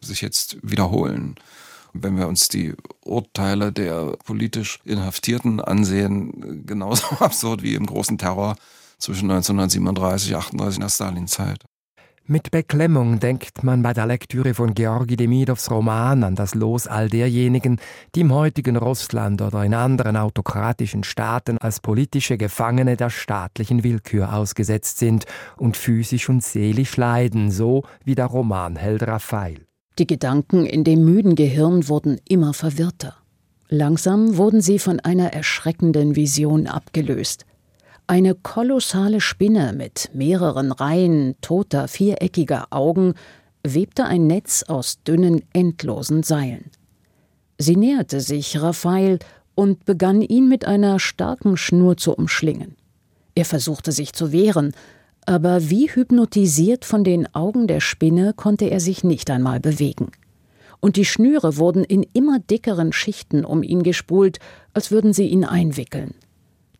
sich 0.00 0.20
jetzt 0.20 0.58
wiederholen. 0.62 1.34
Wenn 1.92 2.16
wir 2.16 2.28
uns 2.28 2.48
die 2.48 2.74
Urteile 3.04 3.72
der 3.72 4.16
politisch 4.24 4.78
Inhaftierten 4.84 5.60
ansehen, 5.60 6.64
genauso 6.66 7.04
absurd 7.18 7.64
wie 7.64 7.74
im 7.74 7.86
großen 7.86 8.16
Terror, 8.16 8.54
zwischen 8.98 9.30
1937 9.30 10.34
und 10.34 10.38
38 10.38 10.76
in 10.76 10.82
der 10.82 10.88
Stalinzeit. 10.88 11.64
Mit 12.30 12.50
Beklemmung 12.50 13.20
denkt 13.20 13.64
man 13.64 13.80
bei 13.82 13.94
der 13.94 14.04
Lektüre 14.04 14.52
von 14.52 14.74
Georgi 14.74 15.16
Demidows 15.16 15.70
Roman 15.70 16.22
an 16.24 16.34
das 16.34 16.54
Los 16.54 16.86
all 16.86 17.08
derjenigen, 17.08 17.80
die 18.14 18.20
im 18.20 18.34
heutigen 18.34 18.76
Russland 18.76 19.40
oder 19.40 19.64
in 19.64 19.72
anderen 19.72 20.14
autokratischen 20.14 21.04
Staaten 21.04 21.56
als 21.56 21.80
politische 21.80 22.36
Gefangene 22.36 22.98
der 22.98 23.08
staatlichen 23.08 23.82
Willkür 23.82 24.34
ausgesetzt 24.34 24.98
sind 24.98 25.24
und 25.56 25.78
physisch 25.78 26.28
und 26.28 26.44
seelisch 26.44 26.98
leiden, 26.98 27.50
so 27.50 27.84
wie 28.04 28.14
der 28.14 28.26
Romanheld 28.26 29.04
Raphael. 29.04 29.64
Die 29.98 30.06
Gedanken 30.06 30.66
in 30.66 30.84
dem 30.84 31.06
müden 31.06 31.34
Gehirn 31.34 31.88
wurden 31.88 32.20
immer 32.28 32.52
verwirrter. 32.52 33.16
Langsam 33.70 34.36
wurden 34.36 34.60
sie 34.60 34.78
von 34.78 35.00
einer 35.00 35.32
erschreckenden 35.32 36.14
Vision 36.14 36.66
abgelöst. 36.66 37.46
Eine 38.10 38.34
kolossale 38.34 39.20
Spinne 39.20 39.74
mit 39.74 40.08
mehreren 40.14 40.72
Reihen 40.72 41.34
toter, 41.42 41.88
viereckiger 41.88 42.68
Augen 42.70 43.12
webte 43.62 44.06
ein 44.06 44.26
Netz 44.26 44.62
aus 44.62 45.02
dünnen, 45.02 45.42
endlosen 45.52 46.22
Seilen. 46.22 46.70
Sie 47.58 47.76
näherte 47.76 48.22
sich 48.22 48.62
Raphael 48.62 49.18
und 49.54 49.84
begann 49.84 50.22
ihn 50.22 50.48
mit 50.48 50.64
einer 50.64 50.98
starken 50.98 51.58
Schnur 51.58 51.98
zu 51.98 52.14
umschlingen. 52.14 52.76
Er 53.34 53.44
versuchte 53.44 53.92
sich 53.92 54.14
zu 54.14 54.32
wehren, 54.32 54.72
aber 55.26 55.68
wie 55.68 55.90
hypnotisiert 55.90 56.86
von 56.86 57.04
den 57.04 57.34
Augen 57.34 57.66
der 57.66 57.80
Spinne 57.80 58.32
konnte 58.32 58.70
er 58.70 58.80
sich 58.80 59.04
nicht 59.04 59.30
einmal 59.30 59.60
bewegen. 59.60 60.12
Und 60.80 60.96
die 60.96 61.04
Schnüre 61.04 61.58
wurden 61.58 61.84
in 61.84 62.06
immer 62.14 62.38
dickeren 62.38 62.94
Schichten 62.94 63.44
um 63.44 63.62
ihn 63.62 63.82
gespult, 63.82 64.38
als 64.72 64.90
würden 64.90 65.12
sie 65.12 65.26
ihn 65.26 65.44
einwickeln. 65.44 66.14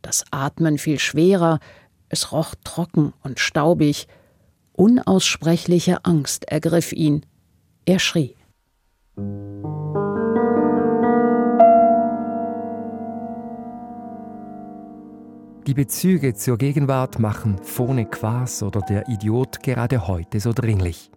Das 0.02 0.24
Atmen 0.30 0.78
fiel 0.78 0.98
schwerer, 0.98 1.58
es 2.08 2.32
roch 2.32 2.54
trocken 2.64 3.12
und 3.22 3.38
staubig. 3.40 4.06
Unaussprechliche 4.72 6.04
Angst 6.04 6.44
ergriff 6.44 6.92
ihn. 6.92 7.26
Er 7.84 7.98
schrie. 7.98 8.36
Die 15.66 15.74
Bezüge 15.74 16.32
zur 16.32 16.56
Gegenwart 16.56 17.18
machen 17.18 17.58
Phone 17.62 18.08
Quas 18.10 18.62
oder 18.62 18.80
der 18.80 19.06
Idiot 19.08 19.62
gerade 19.62 20.06
heute 20.06 20.40
so 20.40 20.52
dringlich. 20.54 21.10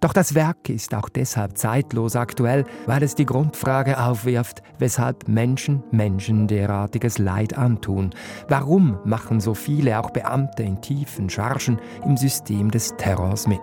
Doch 0.00 0.12
das 0.12 0.34
Werk 0.34 0.68
ist 0.68 0.94
auch 0.94 1.08
deshalb 1.08 1.58
zeitlos 1.58 2.16
aktuell, 2.16 2.64
weil 2.86 3.02
es 3.02 3.14
die 3.14 3.26
Grundfrage 3.26 4.00
aufwirft, 4.02 4.62
weshalb 4.78 5.28
Menschen 5.28 5.82
Menschen 5.90 6.48
derartiges 6.48 7.18
Leid 7.18 7.56
antun. 7.56 8.10
Warum 8.48 8.98
machen 9.04 9.40
so 9.40 9.54
viele, 9.54 9.98
auch 9.98 10.10
Beamte 10.10 10.62
in 10.62 10.80
tiefen 10.80 11.28
Chargen, 11.30 11.80
im 12.04 12.16
System 12.16 12.70
des 12.70 12.94
Terrors 12.96 13.46
mit? 13.46 13.60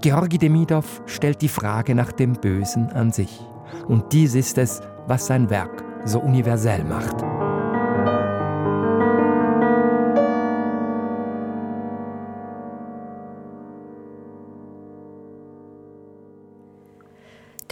Georgi 0.00 0.38
Demidov 0.38 1.02
stellt 1.06 1.40
die 1.42 1.48
Frage 1.48 1.94
nach 1.94 2.12
dem 2.12 2.34
Bösen 2.34 2.90
an 2.90 3.10
sich. 3.10 3.40
Und 3.88 4.12
dies 4.12 4.34
ist 4.34 4.58
es, 4.58 4.80
was 5.06 5.26
sein 5.26 5.50
Werk 5.50 5.82
so 6.04 6.20
universell 6.20 6.84
macht. 6.84 7.31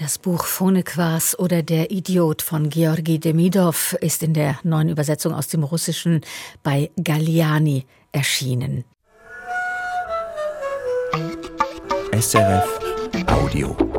Das 0.00 0.16
Buch 0.16 0.46
Phonequas 0.46 1.38
oder 1.38 1.62
Der 1.62 1.90
Idiot 1.90 2.40
von 2.40 2.70
Georgi 2.70 3.18
Demidov 3.20 3.92
ist 4.00 4.22
in 4.22 4.32
der 4.32 4.58
neuen 4.62 4.88
Übersetzung 4.88 5.34
aus 5.34 5.48
dem 5.48 5.62
Russischen 5.62 6.22
bei 6.62 6.90
Galliani 6.96 7.84
erschienen. 8.10 8.84
SRF 12.18 12.80
Audio. 13.26 13.89